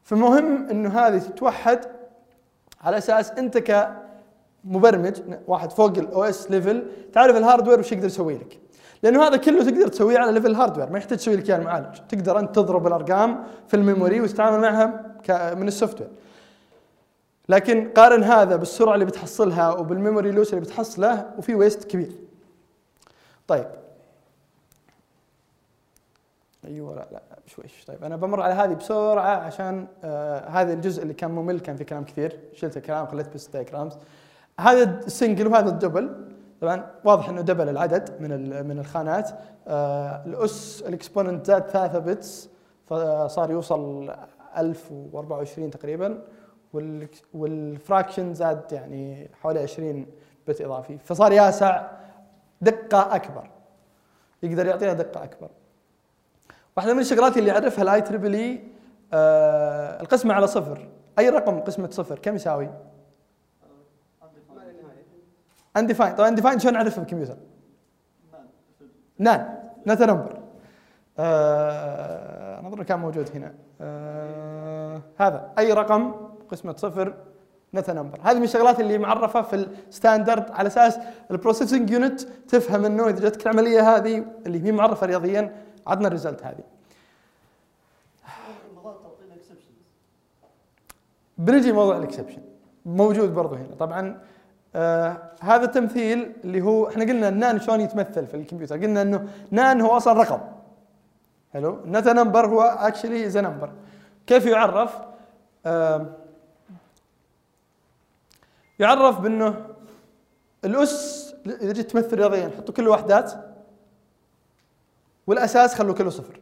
فمهم 0.03 0.69
إنه 0.69 0.89
هذه 0.99 1.17
تتوحد 1.17 1.79
على 2.81 2.97
أساس 2.97 3.31
أنت 3.31 3.57
كمبرمج 3.57 5.21
واحد 5.47 5.71
فوق 5.71 5.97
ال 5.97 6.23
OS 6.23 6.51
level 6.51 6.83
تعرف 7.13 7.35
ال 7.37 7.42
hardware 7.42 7.79
وش 7.79 7.91
يقدر 7.91 8.05
يسوي 8.05 8.33
لك. 8.37 8.59
لأنه 9.03 9.23
هذا 9.27 9.37
كله 9.37 9.63
تقدر 9.63 9.87
تسويه 9.87 10.19
على 10.19 10.31
level 10.31 10.51
ال 10.51 10.56
hardware 10.56 10.89
ما 10.89 10.97
يحتاج 10.97 11.17
تسوي 11.17 11.35
لك 11.35 11.49
اياه 11.49 11.57
المعالج 11.57 11.95
تقدر 12.09 12.39
أنت 12.39 12.55
تضرب 12.55 12.87
الأرقام 12.87 13.43
في 13.67 13.73
ال 13.73 13.80
memory 13.80 14.21
وتتعامل 14.21 14.59
معها 14.61 15.15
من 15.55 15.67
ال 15.67 16.01
software 16.01 16.09
لكن 17.49 17.89
قارن 17.89 18.23
هذا 18.23 18.55
بالسرعة 18.55 18.93
اللي 18.93 19.05
بتحصلها 19.05 19.71
وبال 19.73 19.93
memory 19.93 20.31
loss 20.31 20.53
اللي 20.53 20.61
بتحصله 20.61 21.31
وفي 21.37 21.55
waste 21.55 21.83
كبير. 21.83 22.11
طيب. 23.47 23.67
أيوه 26.65 26.95
لا 26.95 27.07
لا 27.11 27.21
بشويش 27.45 27.85
طيب 27.85 28.03
أنا 28.03 28.15
بمر 28.15 28.41
على 28.41 28.53
هذه 28.53 28.73
بسرعة 28.73 29.35
عشان 29.35 29.87
آه 30.03 30.49
هذا 30.49 30.73
الجزء 30.73 31.03
اللي 31.03 31.13
كان 31.13 31.31
ممل 31.31 31.59
كان 31.59 31.75
في 31.75 31.83
كلام 31.83 32.03
كثير. 32.03 32.39
شلت 32.53 32.77
الكلام 32.77 33.07
خليت 33.07 33.33
بس 33.33 33.47
diagrams 33.47 33.93
هذا 34.59 34.83
ال 35.05 35.11
single 35.11 35.47
وهذا 35.47 35.69
ال 35.69 35.78
double 35.78 36.27
طبعا 36.61 36.85
واضح 37.03 37.29
إنه 37.29 37.41
double 37.41 37.69
العدد 37.69 38.21
من 38.21 38.67
من 38.67 38.79
الخانات. 38.79 39.29
آه 39.67 40.23
الأس 40.25 40.83
ال 40.87 40.94
exponent 40.94 41.45
زاد 41.45 41.67
3 41.67 41.99
bits 41.99 42.49
فصار 42.89 43.51
يوصل 43.51 44.13
1024 44.57 45.71
تقريبا. 45.71 46.21
وال 47.33 47.53
fraction 47.53 48.33
زاد 48.33 48.71
يعني 48.71 49.29
حوالي 49.41 49.59
20 49.59 50.05
بت 50.47 50.61
إضافي. 50.61 50.97
فصار 50.97 51.31
ياسع 51.31 51.87
دقة 52.61 53.15
أكبر. 53.15 53.49
يقدر 54.43 54.65
يعطينا 54.65 54.93
دقة 54.93 55.23
أكبر. 55.23 55.49
واحدة 56.77 56.93
من 56.93 56.99
الشغلات 56.99 57.37
اللي 57.37 57.49
يعرفها 57.49 57.83
ال 57.83 58.01
IEEE 58.01 58.63
القسمة 60.01 60.33
على 60.33 60.47
صفر. 60.47 60.89
أي 61.19 61.29
رقم 61.29 61.59
قسمة 61.59 61.89
صفر؟ 61.89 62.19
كم 62.19 62.35
يساوي؟ 62.35 62.69
undefined 65.77 66.15
طبعا 66.15 66.29
undefined 66.29 66.59
شلون 66.59 66.73
نعرفها 66.73 67.03
بالكمبيوتر؟ 67.03 67.37
NaN 69.17 69.57
not 69.87 70.01
number 70.01 70.39
آه 71.19 72.59
أنا 72.59 72.67
أظن 72.67 72.83
كان 72.83 72.99
موجود 72.99 73.29
هنا. 73.35 73.53
آه 73.81 75.01
هذا. 75.17 75.53
أي 75.57 75.73
رقم؟ 75.73 76.22
قسمة 76.53 76.75
صفر 76.77 77.13
not 77.73 77.89
number 77.89 78.19
هذه 78.23 78.37
من 78.37 78.43
الشغلات 78.43 78.79
اللي 78.79 78.97
معرفة 78.97 79.41
في 79.41 79.67
ال 79.89 79.95
standard. 79.95 80.51
على 80.51 80.67
أساس 80.67 80.99
ال 81.31 81.37
processing 81.37 81.89
unit 81.89 82.21
تفهم 82.21 82.85
إنه 82.85 83.09
إذا 83.09 83.19
جاتك 83.19 83.41
العملية 83.47 83.95
هذه 83.95 84.25
اللي 84.45 84.63
هي 84.65 84.71
معرفة 84.71 85.07
رياضيا 85.07 85.55
عطنا 85.87 86.07
ال 86.07 86.12
result 86.12 86.43
هذه. 86.43 86.63
بنجي 91.37 91.71
موضوع 91.71 91.97
ال 91.97 92.02
exception 92.02 92.41
موجود 92.85 93.33
برضو 93.33 93.55
هنا. 93.55 93.75
طبعا 93.79 94.21
آه 94.75 95.17
هذا 95.39 95.65
التمثيل 95.65 96.33
اللي 96.43 96.61
هو 96.61 96.87
إحنا 96.87 97.03
قلنا 97.03 97.29
ال 97.29 97.37
NaN 97.37 97.59
شلون 97.59 97.81
يتمثل 97.81 98.27
في 98.27 98.37
الكمبيوتر. 98.37 98.77
قلنا 98.77 99.01
إنه 99.01 99.27
NaN 99.51 99.81
هو 99.81 99.97
أصلا 99.97 100.13
رقم. 100.21 100.39
حلو؟ 101.53 101.79
not 101.85 102.13
a 102.13 102.18
number 102.18 102.47
هو 102.47 102.61
actually 102.61 103.25
is 103.25 103.37
number 103.37 103.71
كيف 104.27 104.45
يعرف؟ 104.45 104.99
آه 105.65 106.05
يعرف 108.83 109.19
بأنه 109.19 109.65
الأس 110.65 111.35
اذا 111.45 111.73
جيت 111.73 111.91
تمثل 111.91 112.17
رياضيا 112.17 112.51
حطوا 112.57 112.73
كل 112.73 112.87
وحدات 112.87 113.33
والأساس 115.27 115.75
خلوا 115.75 115.95
كله 115.95 116.09
صفر. 116.09 116.39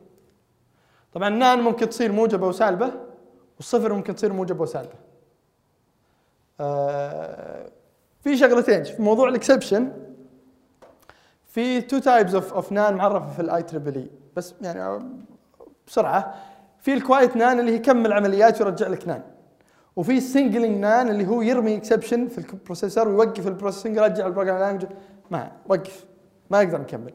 طبعا 1.14 1.30
NaN 1.30 1.60
ممكن 1.60 1.90
تصير 1.90 2.12
موجبة 2.12 2.48
وسالبة 2.48 2.92
والصفر 3.58 3.94
ممكن 3.94 4.16
تصير 4.16 4.34
موجبة 4.34 4.62
وسالبة. 4.62 4.94
آه 6.60 7.70
في 8.24 8.38
شغلتين 8.38 8.84
في 8.84 9.02
موضوع 9.02 9.30
ال 9.30 9.36
exception 9.36 9.92
في 11.46 11.82
two 11.82 12.00
types 12.00 12.34
of 12.34 12.54
of 12.54 12.72
NaN 12.72 12.94
معرفة 12.94 13.34
في 13.34 13.42
ال 13.42 13.64
IEEE 13.64 14.10
بس 14.36 14.54
يعني 14.62 15.06
بسرعة. 15.88 16.36
في 16.80 16.94
ال 16.94 17.01
quiet 17.01 17.36
NaN 17.36 17.60
اللي 17.60 17.72
هي 17.72 17.76
يكمل 17.76 18.14
عمليات 18.14 18.62
ويرجع 18.62 18.88
لك 18.88 19.08
NaN. 19.08 19.24
وفي 19.96 20.18
ال 20.18 20.24
signaling 20.24 20.78
NaN 20.78 21.10
اللي 21.10 21.28
هو 21.28 21.42
يرمي 21.42 21.76
exception 21.78 22.28
في 22.28 22.38
ال 22.38 22.45
processor 22.45 23.08
ويوقف 23.08 23.48
ال 23.48 23.52
processing 23.52 23.98
يرجع 23.98 24.28
ال 24.28 24.32
program 24.32 24.60
language 24.60 24.90
ما 25.32 25.52
وقف 25.68 26.06
ما 26.50 26.62
يقدر 26.62 26.82
نكمل 26.82 27.14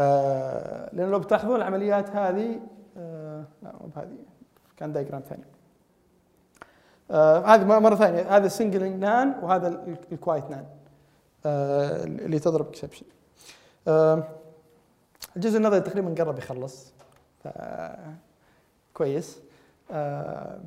آه 0.00 0.90
لأن 0.92 1.10
لو 1.10 1.18
بتلاحظون 1.18 1.56
العمليات 1.56 2.10
هذه 2.10 2.60
آه 2.96 3.44
لا 3.62 3.72
مو 3.80 3.90
بهذه. 3.96 4.16
كان 4.76 4.92
diagram 4.92 5.20
ثاني. 5.28 5.44
آه 7.10 7.46
هذه 7.46 7.64
مرة 7.64 7.94
ثانية. 7.94 8.36
هذا 8.36 8.46
ال 8.46 8.51
signaling 8.51 9.00
NaN 9.02 9.34
وهذا 9.42 9.68
ال- 9.68 9.96
ال 10.12 10.18
quiet 10.18 10.50
NaN 10.50 10.64
آه 11.46 12.04
اللي 12.04 12.38
تضرب 12.38 12.68
exception 12.68 13.06
آه 13.88 14.22
الجزء 15.36 15.56
النظري 15.56 15.80
تقريبا 15.80 16.14
قرب 16.24 16.38
يخلص. 16.38 16.92
كويس. 18.94 19.38
آه 19.90 20.58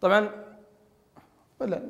طبعا 0.00 0.30
لا 1.60 1.82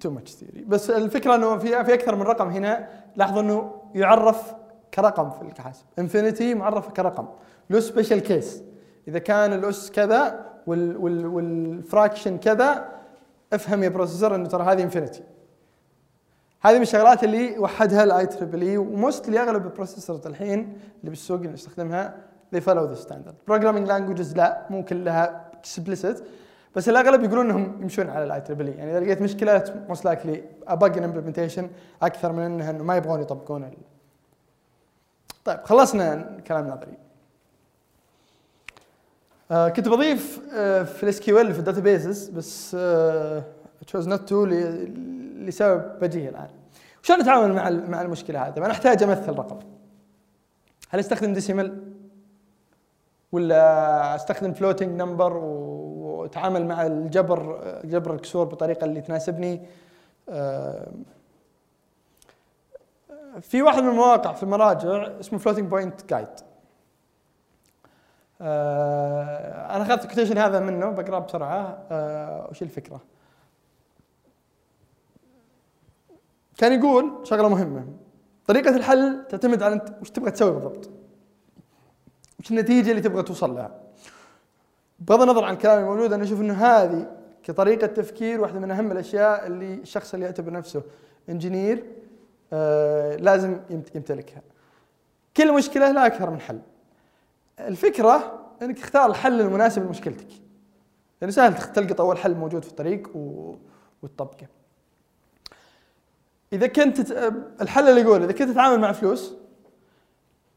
too 0.00 0.10
much 0.10 0.30
theory 0.30 0.64
بس 0.64 0.90
الفكرة 0.90 1.34
إنه 1.34 1.58
في 1.58 1.84
في 1.84 1.94
أكثر 1.94 2.16
من 2.16 2.22
رقم 2.22 2.48
هنا. 2.48 2.88
لاحظوا 3.16 3.42
إنه 3.42 3.82
يعرف 3.94 4.54
كرقم 4.94 5.30
في 5.30 5.42
الحاسب 5.42 5.84
infinity 5.98 6.54
معرف 6.54 6.88
كرقم. 6.88 7.28
له 7.70 7.80
special 7.80 8.18
case 8.18 8.62
إذا 9.08 9.18
كان 9.18 9.52
الأس 9.52 9.90
كذا 9.90 10.50
وال 10.66 10.96
وال 10.96 11.26
وال 11.26 11.48
fraction 11.48 12.38
كذا 12.38 12.88
افهم 13.52 13.82
يا 13.82 13.88
processor 13.88 14.34
إنه 14.34 14.48
ترى 14.48 14.64
هذه 14.64 14.82
infinity 14.82 15.22
هذه 16.60 16.76
من 16.76 16.82
الشغلات 16.82 17.24
اللي 17.24 17.58
وحدها 17.58 18.04
ال 18.04 18.26
IEEE 18.26 18.62
و 18.62 18.76
mostly 18.76 19.42
أغلب 19.42 19.66
ال 19.66 19.72
processors 19.72 20.26
الحين 20.26 20.58
اللي 21.00 21.10
بالسوق 21.10 21.36
اللي 21.38 21.52
نستخدمها 21.52 22.16
they 22.54 22.60
follow 22.60 22.94
the 22.94 23.00
standard. 23.06 23.50
programming 23.50 23.88
languages 23.88 24.36
لا 24.36 24.66
مو 24.70 24.84
كلها 24.84 25.50
explicit. 25.64 26.22
بس 26.76 26.88
الأغلب 26.88 27.24
يقولون 27.24 27.50
إنهم 27.50 27.82
يمشون 27.82 28.10
على 28.10 28.24
ال 28.24 28.40
IEEE 28.40 28.74
يعني 28.74 28.90
إذا 28.90 29.00
لقيت 29.00 29.22
مشكلة 29.22 29.84
most 29.88 30.04
likely 30.04 30.44
a 30.68 30.75
bug 30.75 30.98
implementation 30.98 31.70
أكثر 32.02 32.32
من 32.32 32.60
إنه 32.60 32.82
ما 32.82 32.96
يبغون 32.96 33.20
يطبقون 33.20 33.64
ال... 33.64 33.74
طيب 35.44 35.60
خلصنا 35.64 36.38
كلام 36.46 36.68
نظري 36.68 36.94
آه 39.50 39.68
كنت 39.68 39.88
بضيف 39.88 40.40
آه 40.54 40.82
في 40.82 41.02
ال 41.02 41.20
SQL 41.20 41.52
في 41.52 41.58
ال 41.58 41.80
databases 41.80 42.28
بس 42.28 42.76
choose 43.86 44.08
not 44.08 44.28
to 44.28 44.44
لسبب 44.44 46.02
وجيه 46.02 46.28
الآن. 46.28 46.48
شلون 47.02 47.20
نتعامل 47.20 47.52
مع 47.52 47.70
مع 47.70 48.02
المشكلة 48.02 48.46
هذه؟ 48.48 48.58
أنا 48.58 48.70
أحتاج 48.70 49.02
أمثل 49.02 49.32
رقم. 49.32 49.58
هل 50.90 50.98
أستخدم 50.98 51.32
decimal 51.32 51.92
ولا 53.32 54.14
أستخدم 54.14 54.52
floating 54.52 55.00
number 55.00 55.36
واتعامل 56.24 56.66
مع 56.66 56.86
الجبر 56.86 57.60
جبر 57.84 58.14
الكسور 58.14 58.44
بطريقة 58.44 58.84
اللي 58.84 59.00
تناسبني. 59.00 59.66
آه، 60.28 60.92
في 63.40 63.62
واحد 63.62 63.82
من 63.82 63.88
المواقع 63.88 64.32
في 64.32 64.42
المراجع 64.42 65.20
اسمه 65.20 65.38
Floating 65.38 65.68
Point 65.68 66.10
Guide 66.10 66.28
أنا 69.70 69.82
أخذت 69.82 70.04
الكوتيشن 70.04 70.38
هذا 70.38 70.60
منه 70.60 70.90
بقرأه 70.90 71.18
بسرعة. 71.18 71.86
آه، 71.90 72.48
وش 72.50 72.62
الفكرة؟ 72.62 73.00
كان 76.58 76.72
يقول 76.80 77.20
شغلة 77.22 77.48
مهمة. 77.48 77.86
طريقة 78.46 78.76
الحل 78.76 79.26
تعتمد 79.28 79.62
على 79.62 79.74
أنت 79.74 79.88
وش 80.00 80.10
تبغى 80.10 80.30
تسوي 80.30 80.50
بالضبط. 80.50 80.90
وش 82.40 82.50
النتيجة 82.50 82.90
اللي 82.90 83.02
تبغى 83.02 83.22
توصل 83.22 83.54
لها. 83.54 83.70
بغض 85.08 85.22
النظر 85.22 85.44
عن 85.44 85.54
الكلام 85.54 85.78
الموجود 85.78 86.12
أنا 86.12 86.24
أشوف 86.24 86.40
إنه 86.40 86.54
هذه 86.54 87.06
كطريقة 87.42 87.86
تفكير 87.86 88.40
واحدة 88.40 88.58
من 88.60 88.70
أهم 88.70 88.92
الأشياء 88.92 89.46
اللي 89.46 89.74
الشخص 89.74 90.14
اللي 90.14 90.26
يعتبر 90.26 90.52
نفسه 90.52 90.82
إنجينير 91.28 91.84
آه 92.52 93.16
لازم 93.16 93.60
يمت- 93.70 93.96
يمتلكها. 93.96 94.42
كل 95.36 95.52
مشكلة 95.54 95.90
لها 95.90 96.06
أكثر 96.06 96.30
من 96.30 96.40
حل. 96.40 96.60
الفكرة 97.60 98.40
إنك 98.62 98.78
تختار 98.78 99.10
الحل 99.10 99.40
المناسب 99.40 99.82
لمشكلتك. 99.86 100.28
يعني 101.20 101.32
سهل 101.32 101.54
تلقط 101.72 102.00
أول 102.00 102.18
حل 102.18 102.34
موجود 102.34 102.62
في 102.64 102.70
الطريق 102.70 103.16
و... 103.16 103.54
وتطبقه. 104.02 104.46
إذا 106.52 106.66
كنت 106.66 107.10
الحل 107.60 107.88
اللي 107.88 108.00
يقول 108.00 108.22
إذا 108.22 108.32
كنت 108.32 108.50
تتعامل 108.50 108.80
مع 108.80 108.92
فلوس 108.92 109.34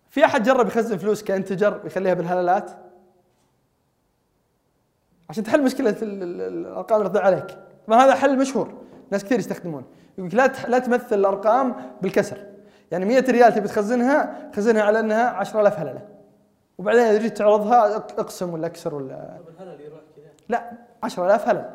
في 0.09 0.25
أحد 0.25 0.43
جرب 0.43 0.67
يخزن 0.67 0.97
فلوس 0.97 1.23
كإنتجر 1.23 1.81
ويخليها 1.83 2.13
بالهلالات؟ 2.13 2.71
عشان 5.29 5.43
تحل 5.43 5.63
مشكلة 5.63 5.89
ال- 5.89 6.03
ال- 6.03 6.23
ال- 6.41 6.41
الأرقام 6.67 6.99
اللي 6.99 7.09
تضيع 7.09 7.23
عليك. 7.23 7.57
طبعا 7.87 8.05
هذا 8.05 8.15
حل 8.15 8.37
مشهور. 8.39 8.73
ناس 9.11 9.23
كثير 9.25 9.39
يستخدمونه 9.39 9.85
يقول 10.17 10.29
لا 10.33 10.51
لا 10.67 10.79
تمثل 10.79 11.19
الأرقام 11.19 11.75
بالكسر. 12.01 12.37
يعني 12.91 13.05
100 13.05 13.19
ريال 13.31 13.53
تبي 13.53 13.67
تخزنها 13.67 14.49
خزنها 14.55 14.83
على 14.83 14.99
أنها 14.99 15.29
10000 15.29 15.79
هللة. 15.79 16.01
وبعدين 16.77 17.01
إذا 17.01 17.17
جيت 17.19 17.37
تعرضها 17.37 17.97
أق- 17.99 18.19
أقسم 18.19 18.53
ولا 18.53 18.67
أكسر 18.67 18.95
ولا 18.95 19.39
لا 20.49 20.71
10000 21.03 21.47
هلل 21.49 21.69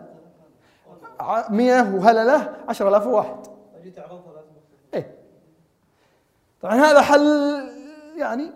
ع- 1.20 1.50
100 1.50 1.94
وهللة 1.94 2.54
10000 2.68 3.06
وواحد. 3.06 3.36
جيت 3.82 3.98
عرضها 3.98 4.32
لازم. 4.34 4.48
إيه. 4.94 5.14
طبعا 6.62 6.74
هذا 6.74 7.00
حل 7.00 7.22
يعني 8.16 8.50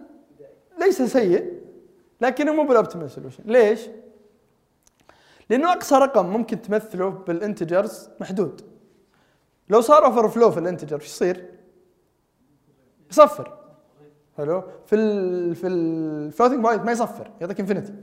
ليس 0.81 1.03
سيء 1.03 1.53
لكنه 2.21 2.53
مو 2.53 2.65
بال 2.67 2.77
optimal 2.77 3.11
solution 3.11 3.43
ليش؟ 3.47 3.81
لأنه 5.51 5.73
أقصى 5.73 5.95
رقم 5.95 6.27
ممكن 6.27 6.63
تمثله 6.63 7.09
بال 7.09 7.29
integers 7.29 8.09
محدود. 8.21 8.61
لو 9.69 9.81
صار 9.81 10.05
overflow 10.07 10.51
في 10.51 10.61
ال 10.61 10.65
integer 10.65 10.97
إيش 11.01 11.07
يصير؟ 11.07 11.51
يصفر. 13.11 13.59
حلو؟ 14.37 14.63
في 14.87 14.97
ال 14.97 15.55
في 15.55 15.67
ال 15.67 15.77
floating 15.77 16.61
point 16.61 16.83
ما 16.83 16.93
يصفر 16.93 17.31
يعطيك 17.41 17.61
infinity 17.61 17.95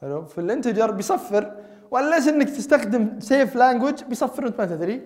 حلو؟ 0.00 0.24
في 0.24 0.40
ال 0.40 0.46
integer 0.46 0.90
بيصفر 0.90 1.52
وليس 1.90 2.28
إنك 2.28 2.50
تستخدم 2.50 3.20
safe 3.20 3.56
language 3.56 4.04
بيصفر 4.04 4.44
وانت 4.44 4.58
ما 4.60 4.66
تدري. 4.66 5.02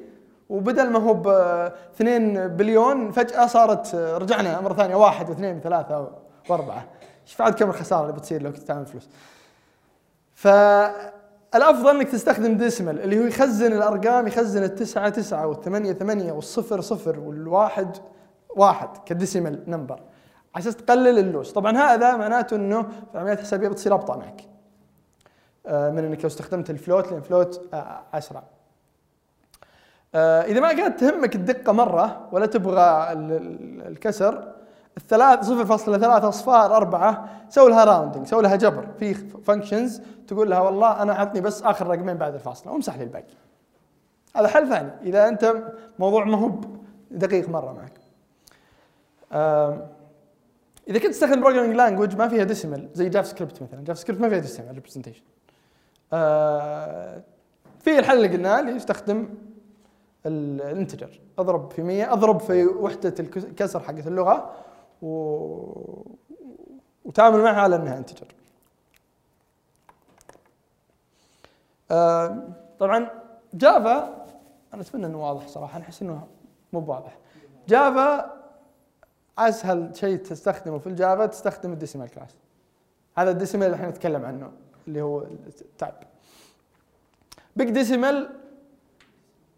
وبدل 0.48 0.90
ما 0.90 0.98
هو 0.98 1.14
ب 1.14 1.28
2 1.28 2.48
بليون 2.48 3.10
فجأة 3.10 3.46
صارت 3.46 3.94
رجعنا 3.94 4.60
مرة 4.60 4.74
ثانية 4.74 4.94
واحد 4.94 5.30
واثنين 5.30 5.56
وثلاثة 5.56 6.10
وأربعة. 6.48 6.88
إيش 7.26 7.36
بعد 7.36 7.54
كم 7.54 7.70
الخسارة 7.70 8.02
اللي 8.02 8.12
بتصير 8.12 8.42
لو 8.42 8.52
كنت 8.52 8.62
تعمل 8.62 8.86
فلوس؟ 8.86 9.08
فالافضل 11.52 11.90
إنك 11.96 12.08
تستخدم 12.08 12.56
decimal 12.56 13.00
اللي 13.00 13.18
هو 13.20 13.24
يخزن 13.24 13.72
الأرقام 13.72 14.26
يخزن 14.26 14.62
التسعة 14.62 15.08
تسعة 15.08 15.46
والثمانية 15.46 15.92
ثمانية 15.92 16.32
والصفر 16.32 16.80
صفر 16.80 17.20
والواحد 17.20 17.96
واحد 18.56 18.88
ك 19.06 19.13
decimal 19.13 19.62
number. 19.66 20.00
على 20.54 20.62
أساس 20.62 20.76
تقلل 20.76 21.18
ال 21.18 21.24
loss. 21.24 21.52
طبعا 21.52 21.76
هذا 21.78 22.16
معناته 22.16 22.56
إنه 22.56 22.82
في 22.82 22.88
العمليات 23.14 23.38
الحسابيه 23.38 23.68
بتصير 23.68 23.94
أبطأ 23.94 24.16
معك. 24.16 24.40
آه، 25.66 25.90
من 25.90 26.04
إنك 26.04 26.20
لو 26.20 26.26
استخدمت 26.26 26.70
ال 26.70 26.76
float 26.76 27.06
لأن 27.06 27.16
ال 27.18 27.26
float 27.26 27.68
آه، 27.74 28.02
أسرع. 28.14 28.42
آه، 30.14 30.42
إذا 30.42 30.60
ما 30.60 30.72
كانت 30.72 31.00
تهمك 31.00 31.34
الدقة 31.34 31.72
مرة 31.72 32.28
ولا 32.32 32.46
تبغى 32.46 33.12
ال- 33.12 33.32
ال- 33.32 33.86
الكسر 33.88 34.52
الثلاث 34.96 35.44
0.3 35.44 36.28
اصفار 36.28 36.76
أربعة 36.76 37.28
سوي 37.48 37.70
لها 37.70 37.84
rounding 37.84 38.26
سوي 38.26 38.42
لها 38.42 38.56
جبر. 38.56 38.86
في 38.98 39.14
functions 39.14 40.02
تقول 40.34 40.50
لها 40.50 40.60
والله 40.60 41.02
أنا 41.02 41.12
عطني 41.14 41.40
بس 41.40 41.62
آخر 41.62 41.86
رقمين 41.86 42.16
بعد 42.16 42.34
الفاصله 42.34 42.72
وامسح 42.72 42.96
لي 42.96 43.04
الباقي. 43.04 43.34
هذا 44.36 44.48
حل 44.48 44.68
ثاني. 44.68 44.90
إذا 45.02 45.28
أنت 45.28 45.62
موضوع 45.98 46.24
ما 46.24 46.38
هو 46.38 46.50
دقيق 47.10 47.48
مرة 47.48 47.72
معك. 47.72 47.92
إذا 50.88 50.98
كنت 50.98 51.06
تستخدم 51.06 51.40
programming 51.40 51.74
language 51.76 52.16
ما 52.16 52.28
فيها 52.28 52.44
decimal 52.44 52.88
زي 52.94 53.08
جافا 53.08 53.28
سكريبت 53.28 53.62
مثلا. 53.62 53.84
جافا 53.84 54.00
سكريبت 54.00 54.20
ما 54.22 54.28
فيها 54.28 54.38
decimal 54.38 54.74
representation 54.74 55.22
في 57.80 57.98
الحل 57.98 58.16
اللي 58.16 58.28
قلناه 58.28 58.60
اللي 58.60 58.72
يستخدم 58.72 59.28
ال- 60.26 60.62
ال 60.62 60.69
integer 60.69 61.20
أضرب 61.38 61.70
في 61.70 61.82
100 61.82 62.12
أضرب 62.12 62.40
في 62.40 62.66
وحدة 62.66 63.14
الكسر 63.18 63.80
حقت 63.80 64.06
اللغة 64.06 64.52
و... 65.02 65.08
وتعامل 67.04 67.42
معها 67.42 67.60
على 67.60 67.76
إنها 67.76 67.98
integer 67.98 68.26
طبعا 72.78 73.10
جافا 73.54 74.26
أنا 74.74 74.82
أتمنى 74.82 75.06
إنه 75.06 75.28
واضح 75.28 75.46
صراحة 75.48 75.80
أحس 75.80 76.02
إنه 76.02 76.26
مو 76.72 76.80
بواضح. 76.80 77.18
جافا 77.68 78.32
أسهل 79.38 79.96
شيء 79.96 80.18
تستخدمه 80.18 80.78
في 80.78 80.86
الجافا 80.86 81.26
تستخدم 81.26 81.72
ال 81.72 81.77
decimal 81.77 82.08
class. 82.08 82.36
هذا 83.16 83.30
ال 83.30 83.35
decimal 83.35 83.66
اللي 83.66 83.76
إحنا 83.76 83.88
نتكلم 83.88 84.24
عنه 84.24 84.50
اللي 84.88 85.02
هو 85.02 85.22
ال 85.60 85.94
type 87.56 87.70
BigDecimal 87.70 88.30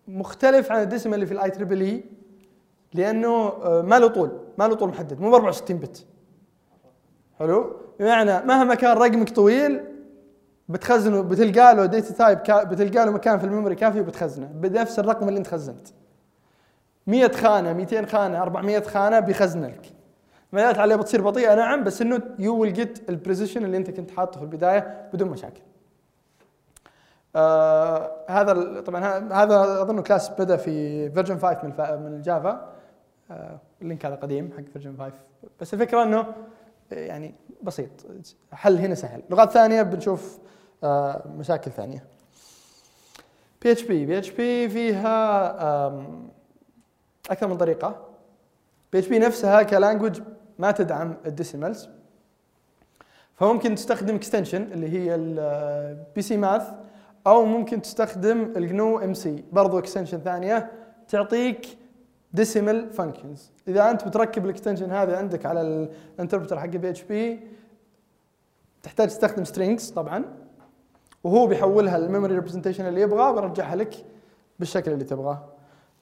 مختلف 0.08 0.72
عن 0.72 0.82
ال 0.82 0.86
decimal 0.86 1.14
اللي 1.14 1.26
في 1.26 1.32
ال 1.34 1.50
IEEE 1.50 2.04
لأنه 2.94 3.48
آه، 3.48 3.82
ما 3.82 3.98
له 3.98 4.08
طول 4.08 4.40
ما 4.58 4.68
له 4.68 4.74
طول 4.74 4.88
محدد 4.88 5.20
مو 5.20 5.30
ب 5.30 5.34
64 5.34 5.78
bit 5.78 6.06
حلو؟ 7.38 7.76
بمعنى 8.00 8.46
مهما 8.46 8.74
كان 8.74 8.96
رقمك 8.96 9.30
طويل 9.30 9.93
بتخزنه 10.68 11.22
بتلقى 11.22 11.74
له 11.74 11.86
data 11.86 12.14
type 12.14 12.38
بتلقى 12.68 13.06
له 13.06 13.12
مكان 13.12 13.38
في 13.38 13.44
ال 13.44 13.48
memory 13.48 13.74
كافي 13.74 14.00
وبتخزنه. 14.00 14.46
بنفس 14.46 14.98
الرقم 14.98 15.28
اللي 15.28 15.38
انت 15.38 15.46
خزنت. 15.46 15.88
100 17.06 17.28
خانة 17.32 17.72
200 17.72 18.06
خانة 18.06 18.42
400 18.42 18.80
خانة 18.80 19.20
بيخزن 19.20 19.64
لك. 19.64 19.92
عمليات 20.52 20.78
عليه 20.78 20.96
بتصير 20.96 21.22
بطيئة 21.22 21.54
نعم 21.54 21.84
بس 21.84 22.02
إنه 22.02 22.22
you 22.38 22.56
will 22.56 22.72
get 22.72 23.08
ال 23.08 23.14
precision 23.14 23.64
اللي 23.64 23.76
انت 23.76 23.90
كنت 23.90 24.10
حاطه 24.10 24.38
في 24.38 24.44
البداية 24.44 25.08
بدون 25.12 25.28
مشاكل. 25.28 25.60
آه 27.36 28.10
هذا 28.28 28.80
طبعا 28.80 29.32
هذا 29.32 29.82
أظن 29.82 30.02
class 30.02 30.30
بدأ 30.30 30.56
في 30.56 31.10
version 31.10 31.38
5 31.38 31.64
من. 31.64 31.70
من 32.02 32.12
الجافا. 32.12 32.72
آه 33.30 33.58
ال 33.82 33.87
link 33.87 34.06
هذا 34.06 34.14
قديم 34.14 34.50
حق 34.56 34.64
version 34.72 34.96
5 34.98 35.12
بس 35.60 35.74
الفكرة 35.74 36.02
إنه 36.02 36.26
يعني 36.90 37.34
بسيط. 37.62 37.90
حل 38.52 38.78
هنا 38.78 38.94
سهل. 38.94 39.22
لغات 39.30 39.50
ثانية 39.50 39.82
بنشوف 39.82 40.38
مشاكل 41.38 41.70
ثانية. 41.70 42.04
PHP 43.62 44.06
بي 44.06 44.18
اتش 44.18 44.30
بي 44.30 44.68
فيها 44.68 45.46
أكثر 47.30 47.46
من 47.46 47.56
طريقة. 47.56 48.08
بي 48.92 48.98
اتش 48.98 49.08
بي 49.08 49.18
نفسها 49.18 49.62
ك 49.62 49.69
language 49.69 50.20
ما 50.58 50.70
تدعم 50.70 51.16
ال 51.26 51.32
decimals. 51.32 51.88
فممكن 53.34 53.74
تستخدم 53.74 54.14
extension 54.14 54.62
اللي 54.62 54.88
هي 54.88 55.14
ال 55.14 56.22
BC 56.22 56.36
Math 56.36 56.68
أو 57.26 57.44
ممكن 57.44 57.82
تستخدم 57.82 58.52
ال 58.56 58.98
GNU 58.98 59.14
MP 59.14 59.44
برضو 59.52 59.78
extension 59.78 60.18
ثانية 60.18 60.72
تعطيك 61.08 61.78
decimal 62.32 62.92
functions 62.92 63.50
إذا 63.68 63.90
أنت 63.90 64.08
بتركب 64.08 64.44
ال 64.44 64.49
extension 64.49 64.90
هذا 64.90 65.16
عندك 65.16 65.46
على 65.46 65.60
ال 65.60 65.68
interpreter 65.68 66.60
حق 66.60 66.66
PHP 66.66 67.40
تحتاج 68.82 69.08
تستخدم 69.08 69.44
strings 69.44 69.90
طبعا. 69.90 70.43
وهو 71.24 71.46
بيحولها 71.46 71.98
لل 71.98 72.07
memory 72.07 72.34
representation 72.34 72.86
اللي 72.86 73.00
يبغاه 73.00 73.32
ويرجعها 73.32 73.76
لك 73.76 73.94
بالشكل 74.58 74.92
اللي 74.92 75.04
تبغاه. 75.04 75.44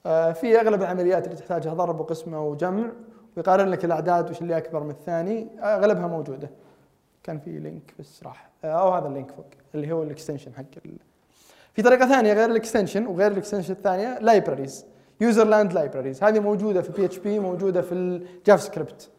آه، 0.05 0.31
في 0.31 0.59
أغلب 0.59 0.81
العمليات 0.81 1.25
اللي 1.25 1.35
تحتاجها 1.37 1.73
ضرب 1.73 1.99
وقسمة 1.99 2.47
وجمع 2.47 2.91
ويقارن 3.37 3.69
لك 3.69 3.85
الأعداد 3.85 4.29
وش 4.29 4.41
اللي 4.41 4.57
أكبر 4.57 4.83
من 4.83 4.89
الثاني. 4.89 5.47
أغلبها 5.59 6.07
موجودة. 6.07 6.49
كان 7.23 7.39
في 7.39 7.59
link 7.59 7.93
بس 7.99 8.23
راح. 8.23 8.49
آه، 8.63 8.67
أو 8.67 8.89
هذا 8.89 9.07
ال 9.07 9.12
link 9.12 9.31
فوق 9.31 9.45
اللي 9.75 9.91
هو 9.91 10.03
ال 10.03 10.08
extension 10.08 10.53
حق 10.53 10.63
ال... 10.85 10.91
في 11.73 11.81
طريقة 11.81 12.07
ثانية 12.07 12.33
غير 12.33 12.49
ال 12.49 12.55
extension 12.55 13.05
وغير 13.05 13.31
ال 13.31 13.35
extension 13.35 13.73
الثانية 13.73 14.19
libraries 14.19 14.85
userland 15.21 15.73
libraries 15.73 16.23
هذه 16.23 16.39
موجودة 16.39 16.81
في 16.81 16.91
PHP 16.91 17.39
موجودة 17.39 17.81
في 17.81 17.91
ال 17.91 18.63
JavaScript 18.63 19.09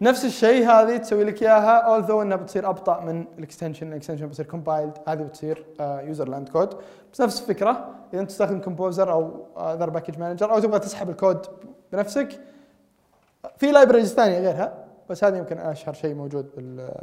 نفس 0.00 0.24
الشيء 0.24 0.66
هذه 0.70 0.96
تسوي 0.96 1.24
لك 1.24 1.42
إياها 1.42 1.82
although 2.02 2.10
إنها 2.10 2.36
بتصير 2.36 2.68
أبطأ 2.70 3.00
من 3.00 3.24
ال 3.38 3.43
extension 3.43 3.88
ال 3.88 3.92
extension 3.92 4.26
بتصير 4.26 4.46
compiled 4.46 4.98
هذه 5.08 5.22
بتصير 5.22 5.66
userland 5.80 6.48
code 6.48 6.74
بس 7.12 7.20
نفس 7.20 7.42
الفكرة 7.42 7.94
إذا 8.12 8.20
أنت 8.20 8.30
تستخدم 8.30 8.60
Composer 8.60 9.12
أو 9.12 9.46
other 9.56 9.90
package 9.90 10.18
manager 10.18 10.52
أو 10.52 10.58
تبغى 10.58 10.78
تسحب 10.78 11.10
الكود 11.10 11.46
بنفسك 11.92 12.40
في 13.58 13.72
libraries 13.72 14.14
ثانية 14.14 14.38
غيرها 14.38 14.84
بس 15.10 15.24
هذه 15.24 15.36
يمكن 15.36 15.58
أشهر 15.58 15.94
شيء 15.94 16.14
موجود 16.14 16.50
بال 16.56 16.94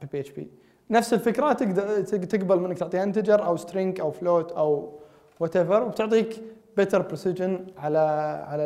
بال 0.00 0.20
PHP 0.20 0.50
نفس 0.90 1.12
الفكرة 1.14 1.52
تقدر 1.52 2.00
تق- 2.02 2.24
تقبل 2.24 2.60
منك 2.60 2.78
تعطيها 2.78 3.02
integer 3.02 3.44
أو 3.46 3.56
string 3.56 4.00
أو 4.00 4.10
float 4.10 4.52
أو 4.52 4.92
whatever 5.40 5.82
وبتعطيك 5.82 6.42
better 6.76 7.02
precision 7.02 7.66
على 7.78 7.98
على 8.48 8.64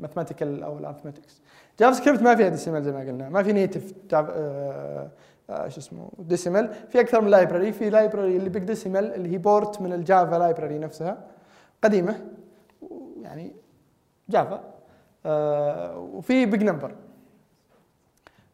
ال 0.00 0.05
mathematical 0.05 0.62
أو 0.62 0.78
ال 0.78 1.40
arithmetics 1.80 1.92
JavaScript 1.92 2.22
ما 2.22 2.34
فيها 2.34 2.48
decimal 2.48 2.82
زي 2.82 2.92
ما 2.92 3.00
قلنا. 3.00 3.28
ما 3.28 3.42
في 3.42 3.52
native 3.52 3.92
Java 4.10 4.32
آه، 4.36 5.10
آه، 5.50 5.68
شو 5.68 5.80
اسمه 5.80 6.08
decimal 6.18 6.74
في 6.88 7.00
أكثر 7.00 7.20
من 7.20 7.30
library 7.30 7.72
في 7.72 7.90
library 7.90 8.36
اللي 8.36 8.48
big 8.50 8.62
decimal 8.62 9.14
اللي 9.14 9.32
هي 9.32 9.38
port 9.38 9.80
من 9.82 9.92
ال 9.92 10.01
Java 10.01 10.36
library 10.36 10.78
نفسها. 10.78 11.18
قديمة. 11.84 12.26
يعني 13.22 13.52
Java 14.28 14.60
آه، 15.26 15.98
وفي 15.98 16.46
big 16.46 16.62
number 16.62 16.94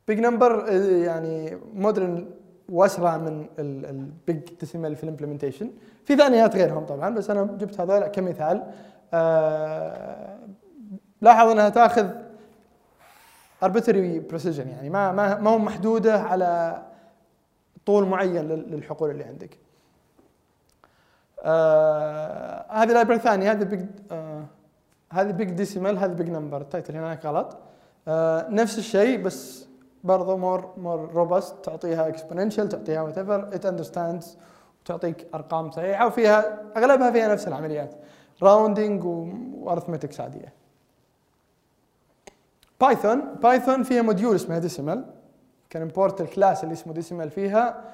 big 0.09 0.20
number 0.20 0.72
يعني 1.05 1.59
modern 1.74 2.26
واسرع 2.68 3.16
من 3.16 3.47
ال 3.59 3.79
big 3.79 4.40
decimal 4.61 4.96
في 4.97 5.05
ال 5.04 5.09
implementation 5.09 5.70
في 6.05 6.16
ثانيات 6.16 6.57
غيرهم 6.57 6.84
طبعا 6.86 7.14
بس 7.14 7.30
أنا 7.30 7.44
جبت 7.44 7.80
هذول 7.80 8.07
كمثال. 8.07 8.62
آه، 9.14 10.38
لاحظ 11.20 11.48
انها 11.48 11.68
تاخذ 11.68 12.08
arbitrary 13.64 14.32
precision 14.32 14.66
يعني 14.66 14.90
ما 14.90 15.12
ما 15.12 15.38
ما 15.40 15.50
هو 15.50 15.58
محدودة 15.58 16.20
على 16.20 16.82
طول 17.86 18.06
معين 18.06 18.48
لل- 18.48 18.70
للحقول 18.70 19.10
اللي 19.10 19.24
عندك. 19.24 19.58
آه 21.44 22.64
هذه 22.68 22.92
library 22.92 23.18
ثانية 23.18 23.52
هذه 23.52 23.64
big 23.64 23.86
آه 24.12 24.44
هذه 25.12 25.30
big 25.30 25.50
decimal 25.50 25.98
هذه 25.98 26.12
big 26.12 26.30
number 26.30 26.61
ال 26.61 26.66
title 26.66 26.96
هناك 26.96 27.26
غلط. 27.26 27.56
آه 28.08 28.48
نفس 28.50 28.78
الشيء 28.78 29.22
بس 29.22 29.66
برضه 30.04 30.36
more 30.36 30.72
more 30.76 31.11
robust 31.14 31.54
تعطيها 31.64 32.08
exponential 32.09 32.68
تعطيها 32.68 33.02
whatever 33.02 33.48
it 33.54 33.66
understands 33.66 34.38
وتعطيك 34.82 35.26
أرقام 35.34 35.70
صحيحه 35.70 36.06
وفيها 36.06 36.58
أغلبها 36.76 37.10
فيها 37.10 37.28
نفس 37.28 37.48
العمليات 37.48 37.94
rounding 38.42 39.04
و 39.54 39.60
arithmetics 39.60 40.20
عادية. 40.20 40.52
Python 42.80 43.34
Python 43.42 43.82
فيها 43.82 44.02
module 44.02 44.34
اسمها 44.34 44.58
decimal 44.59 45.04
can 45.70 45.82
import 45.82 46.20
ال 46.20 46.28
class 46.28 46.64
اللي 46.64 46.72
اسمه 46.72 46.92
decimal 46.92 47.30
فيها 47.30 47.84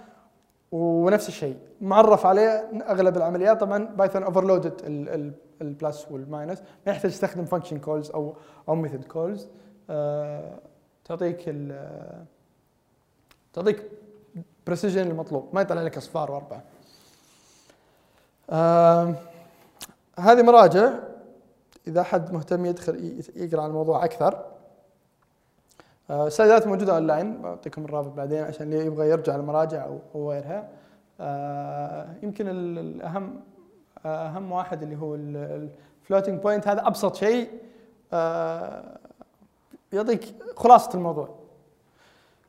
ونفس 0.73 1.29
الشيء. 1.29 1.57
معرف 1.81 2.27
عليه 2.27 2.71
أغلب 2.89 3.17
العمليات. 3.17 3.61
طبعا 3.61 3.85
Python 3.85 4.23
overloaded 4.23 4.73
ال 5.63 5.72
plus 5.72 6.07
وال 6.11 6.26
minus 6.26 6.63
ما 6.87 6.93
يحتاج 6.93 7.11
تستخدم 7.11 7.45
function 7.45 7.79
calls 7.79 8.11
أو 8.11 8.35
أو 8.69 8.75
method 8.75 9.05
calls 9.05 9.49
تعطيك 11.05 11.45
ال 11.47 12.25
تعطيك 13.53 13.83
precision 14.67 15.11
المطلوب. 15.11 15.49
ما 15.53 15.61
يطلع 15.61 15.83
لك 15.83 15.97
أصفار 15.97 16.31
وأربعة. 16.31 16.63
آه 18.51 19.15
هذه 20.19 20.43
مراجع. 20.43 20.93
إذا 21.87 22.03
حد 22.03 22.33
مهتم 22.33 22.67
يدخل 22.67 23.23
يقرأ 23.37 23.63
عن 23.63 23.69
الموضوع 23.69 24.05
أكثر. 24.05 24.35
آه، 24.35 24.52
السلايدات 26.11 26.67
موجودة 26.67 26.95
أونلاين 26.95 27.43
بعطيكم 27.43 27.85
الرابط 27.85 28.13
بعدين 28.13 28.43
عشان 28.43 28.73
اللي 28.73 28.87
يبغى 28.87 29.09
يرجع 29.09 29.37
المراجع 29.37 29.87
أو 30.15 30.31
غيرها 30.31 30.69
آه، 31.21 32.07
يمكن 32.23 32.49
ال- 32.49 32.79
الاهم 32.79 33.41
اهم 34.07 34.53
واحد 34.53 34.83
اللي 34.83 34.97
هو 34.97 35.15
ال 35.15 35.29
floating 35.29 36.43
point 36.43 36.69
هذا 36.69 36.87
أبسط 36.87 37.15
شيء. 37.17 37.51
آه، 38.13 38.99
يعطيك 39.93 40.35
خلاصة 40.57 40.91
الموضوع. 40.95 41.29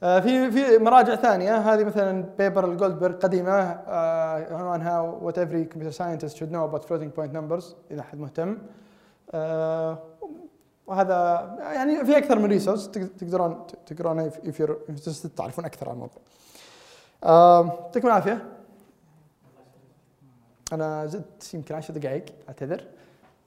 آه، 0.04 0.20
في 0.20 0.52
في 0.52 0.78
مراجع 0.78 1.16
ثانية 1.16 1.58
هذه 1.58 1.84
مثلا 1.84 2.26
paper 2.38 2.66
ال 2.66 2.71
Goldberg 2.71 3.16
قديمة 3.16 3.52
آه، 3.88 4.56
عنوانها 4.56 5.20
what 5.26 5.34
every 5.36 5.74
computer 5.76 5.94
scientist 5.98 6.38
should 6.38 6.50
know 6.52 6.68
about 6.72 6.86
floating 6.86 7.20
point 7.20 7.34
numbers 7.38 7.64
إذا 7.92 8.00
أحد 8.02 8.20
مهتم. 8.20 8.58
آه، 9.34 9.98
وهذا 10.88 11.56
يعني 11.60 12.06
في 12.06 12.18
أكثر 12.18 12.40
من 12.40 12.46
ريسورس 12.46 12.92
تقدرون 12.92 13.68
تقرونه 13.86 14.30
if 14.30 14.54
you're 14.60 15.28
تعرفون 15.38 15.66
أكثر 15.66 15.90
عن 15.90 15.96
الموضوع. 15.96 16.22
يعطيكم 17.24 18.08
العافية. 18.08 18.46
أنا 20.74 21.06
زدت 21.06 21.54
يمكن 21.54 21.76
10 21.76 21.94
دقائق 21.94 22.26
أعتذر 22.50 22.84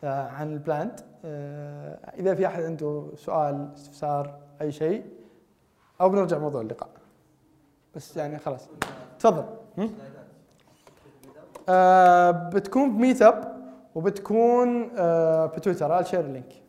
آه، 0.05 0.28
عن 0.28 0.53
البلاند 0.53 1.01
آه، 1.24 1.99
إذا 2.18 2.34
في 2.34 2.47
أحد 2.47 2.62
عنده 2.62 3.07
سؤال 3.16 3.68
استفسار 3.74 4.39
أي 4.61 4.72
شيء 4.72 5.05
أو 6.01 6.09
بنرجع 6.09 6.39
موضوع 6.39 6.61
اللقاء. 6.61 6.89
بس 7.95 8.16
يعني 8.16 8.39
خلاص 8.39 8.68
تفضل. 9.18 9.45
آه، 11.68 12.30
بتكون 12.30 12.97
ب 12.97 13.23
Meetup 13.23 13.57
وبتكون 13.95 14.89
ب 15.47 15.53
Twitter 15.53 15.99
ال 15.99 16.02
share 16.02 16.21
ال 16.21 16.28
link. 16.28 16.66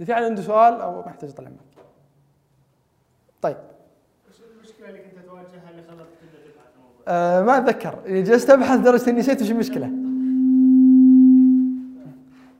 إذا 0.00 0.06
في 0.06 0.12
احد 0.12 0.22
عنده 0.22 0.42
سؤال 0.42 0.80
أو 0.80 1.00
محتاج 1.00 1.30
اطلع 1.30 1.48
معك. 1.48 1.86
طيب 3.42 3.56
وش 4.30 4.36
المشكلة 4.56 4.88
اللي 4.88 4.98
كنت 4.98 5.26
تواجهها 5.26 5.70
اللي 5.70 5.82
خلتك 5.82 6.06
تبدأ 6.20 6.38
تبحث؟ 6.44 7.08
آه 7.08 7.42
ما 7.42 7.58
أتذكر 7.58 7.98
جلست 8.06 8.50
أبحث 8.50 8.78
لدرجه 8.78 9.10
إني 9.10 9.18
نسيت 9.18 9.42
وش 9.42 9.50
المشكلة. 9.50 9.90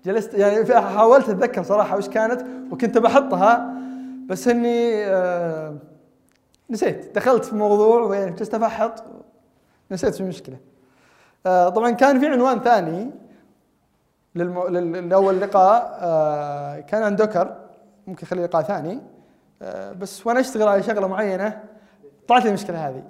جلست 0.04 0.34
يعني 0.34 0.80
حاولت 0.80 1.28
أتذكر 1.28 1.62
صراحة 1.62 1.96
وش 1.96 2.08
كانت 2.08 2.46
وكنت 2.72 2.98
بحطها 2.98 3.74
بس 4.26 4.48
إني 4.48 5.04
آه 5.06 5.76
نسيت 6.70 7.14
دخلت 7.14 7.44
في 7.44 7.54
موضوع 7.56 8.00
وجلست 8.02 8.54
أبحث 8.54 9.02
نسيت 9.90 10.14
وش 10.14 10.20
المشكلة. 10.20 10.56
آه 11.46 11.68
طبعا 11.68 11.90
كان 11.90 12.20
في 12.20 12.26
عنوان 12.26 12.60
ثاني 12.60 13.10
للمو... 14.36 14.66
لل- 14.68 15.08
لأول 15.08 15.40
لقاء 15.40 15.98
آه 16.00 16.80
كان 16.80 17.16
دوكر 17.16 17.56
ممكن 18.06 18.26
اخليه 18.26 18.44
لقاء 18.44 18.62
ثاني 18.62 19.00
آه 19.62 19.92
بس 19.92 20.26
وأنا 20.26 20.40
أشتغل 20.40 20.68
على 20.68 20.82
شغلة 20.82 21.06
معينة 21.06 21.62
طلعت 22.28 22.42
لي 22.42 22.48
المشكلة 22.48 22.88
هذه 22.88 23.02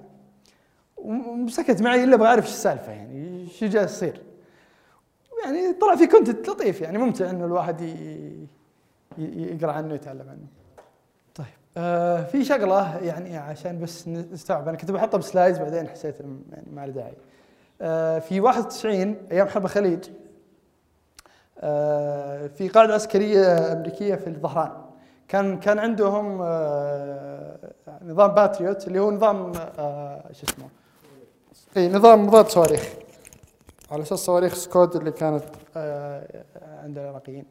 ومسكت 0.96 1.82
معي 1.82 2.04
إلا 2.04 2.14
أبغى 2.14 2.28
اعرف 2.28 2.44
إيش 2.44 2.52
السالفة 2.54 2.92
يعني 2.92 3.46
شو 3.48 3.66
جالس 3.66 3.92
يصير 3.92 4.20
يعني 5.44 5.72
طلع 5.72 5.96
في 5.96 6.06
كونتنت 6.06 6.48
لطيف 6.48 6.80
يعني 6.80 6.98
ممتع 6.98 7.30
إنه 7.30 7.44
الواحد 7.44 7.80
ي- 7.80 7.86
ي- 9.18 9.56
يقرأ 9.58 9.72
عنه 9.72 9.92
ويتعلم 9.92 10.28
عنه. 10.28 10.46
طيب 11.34 11.46
آه 11.76 12.22
في 12.24 12.44
شغلة 12.44 12.96
يعني 13.02 13.36
عشان 13.36 13.80
بس 13.80 14.08
نستوعب 14.08 14.68
أنا 14.68 14.76
كنت 14.76 14.90
بحطها 14.90 15.18
ب 15.18 15.24
slides 15.24 15.58
بعدين 15.58 15.88
حسيت 15.88 16.20
إنه 16.20 16.38
يعني 16.52 16.66
ما 16.72 16.86
له 16.86 16.92
داعي. 16.92 17.14
آه 17.82 18.18
في 18.18 18.40
91 18.40 19.16
أيام 19.32 19.48
حرب 19.48 19.64
الخليج 19.64 20.04
في 22.56 22.70
قاعدة 22.74 22.94
عسكريه 22.94 23.72
أمريكية 23.72 24.14
في 24.14 24.26
الظهران. 24.26 24.70
كان 25.28 25.58
كان 25.60 25.78
عندهم 25.78 26.42
آه 26.42 27.56
نظام 28.02 28.28
باتريوت 28.34 28.86
اللي 28.86 28.98
هو 28.98 29.10
نظام 29.10 29.52
آه 29.78 30.24
شو 30.32 30.46
اسمه؟ 30.46 30.68
إي 31.76 31.88
نظام 31.88 32.26
مضاد 32.26 32.48
صواريخ. 32.48 32.88
على 33.90 34.02
أساس 34.02 34.18
صواريخ 34.18 34.54
سكود 34.54 34.96
اللي 34.96 35.10
كانت 35.10 35.44
آه 35.76 36.44
عند 36.82 36.98
العراقيين. 36.98 37.44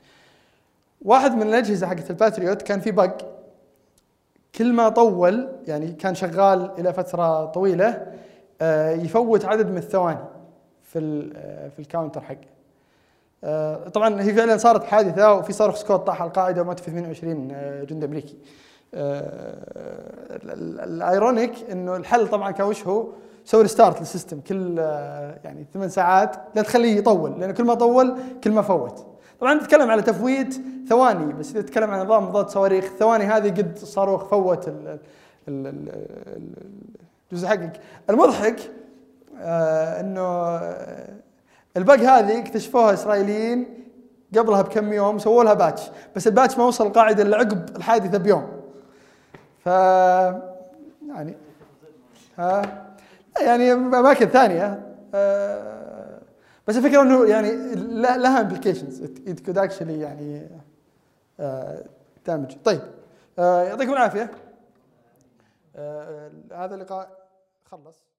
واحد 1.01 1.31
من 1.31 1.41
الأجهزة 1.41 1.87
حقت 1.87 2.09
الباتريوت 2.09 2.61
كان 2.61 2.79
في 2.79 2.91
bug 2.91 3.21
كل 4.55 4.73
ما 4.73 4.89
طول 4.89 5.49
يعني 5.67 5.91
كان 5.91 6.15
شغال 6.15 6.71
إلى 6.79 6.93
فترة 6.93 7.45
طويلة 7.45 8.13
يفوت 8.91 9.45
عدد 9.45 9.69
من 9.69 9.77
الثواني 9.77 10.25
في 10.83 11.29
في 11.69 11.79
ال 11.79 11.84
counter 11.84 12.21
حقه 12.21 12.54
طبعا 13.93 14.21
هي 14.21 14.33
فعلا 14.33 14.57
صارت 14.57 14.83
حادثة 14.83 15.33
وفي 15.33 15.53
صاروخ 15.53 15.75
سكود 15.75 16.07
طاح 16.07 16.21
القاعده 16.21 16.61
ومات 16.61 16.79
في 16.79 16.91
28 16.91 17.51
آه، 17.51 17.83
جندي 17.83 18.05
أمريكي. 18.05 18.37
آه، 18.93 20.35
ال- 20.35 20.51
ال- 20.51 20.79
ال 20.79 20.89
ironic 20.89 21.51
إنه 21.71 21.95
الحل 21.95 22.27
طبعا 22.27 22.51
كان 22.51 22.67
وش 22.67 22.87
هو؟ 22.87 23.07
سوي 23.45 23.61
restart 23.61 23.99
لل 23.99 24.09
system 24.09 24.39
كل 24.41 24.75
آه، 24.79 25.37
يعني 25.43 25.65
ثمان 25.73 25.89
ساعات 25.89 26.35
لا 26.55 26.61
تخليه 26.61 26.97
يطول 26.97 27.39
لأن 27.39 27.51
كل 27.51 27.63
ما 27.63 27.73
طول 27.73 28.17
كل 28.43 28.51
ما 28.51 28.61
فوت. 28.61 29.05
طبعا 29.39 29.53
نتكلم 29.53 29.91
على 29.91 30.01
تفويت 30.01 30.61
ثواني 30.89 31.33
بس 31.33 31.51
إذا 31.51 31.61
تتكلم 31.61 31.91
عن 31.91 32.05
نظام 32.05 32.23
مضاد 32.29 32.49
صواريخ 32.49 32.85
ثواني 32.99 33.23
هذه 33.23 33.49
قد 33.49 33.77
الصاروخ 33.81 34.23
فوت 34.29 34.67
ال- 34.67 34.87
ال- 35.47 35.67
ال- 35.67 35.89
ال- 36.37 36.53
الجزء 37.31 37.47
حقك. 37.47 37.79
المضحك 38.09 38.55
آه، 39.41 39.99
إنه 39.99 40.21
آه، 40.21 41.07
ال 41.77 41.83
bug 41.83 41.99
هذه 41.99 42.39
اكتشفوها 42.39 42.93
إسرائيليين 42.93 43.85
قبلها 44.37 44.61
بكم 44.61 44.93
يوم 44.93 45.19
سووا 45.19 45.43
لها 45.43 45.53
patch 45.53 45.81
بس 46.15 46.27
ال 46.27 46.32
patch 46.32 46.57
ما 46.57 46.63
وصل 46.63 46.87
القاعده 46.87 47.23
الا 47.23 47.37
عقب 47.37 47.75
الحادثة 47.75 48.17
بيوم. 48.17 48.61
ف 49.59 49.65
يعني 51.07 51.37
ها؟ 52.37 52.85
يعني 53.41 53.71
أماكن 53.73 54.25
ثانية. 54.25 54.95
آه، 55.13 56.19
بس 56.67 56.77
الفكرة 56.77 57.01
إنه 57.01 57.25
يعني 57.25 57.75
لها 57.95 58.41
implications 58.41 59.03
it 59.03 59.39
could 59.39 59.57
actually 59.57 59.99
يعني 59.99 60.49
damage 62.25 62.55
طيب 62.63 62.81
آه، 63.39 63.63
يعطيكم 63.63 63.93
العافية. 63.93 64.31
آه، 65.75 66.31
هذا 66.53 66.75
اللقاء 66.75 67.09
خلص. 67.71 68.14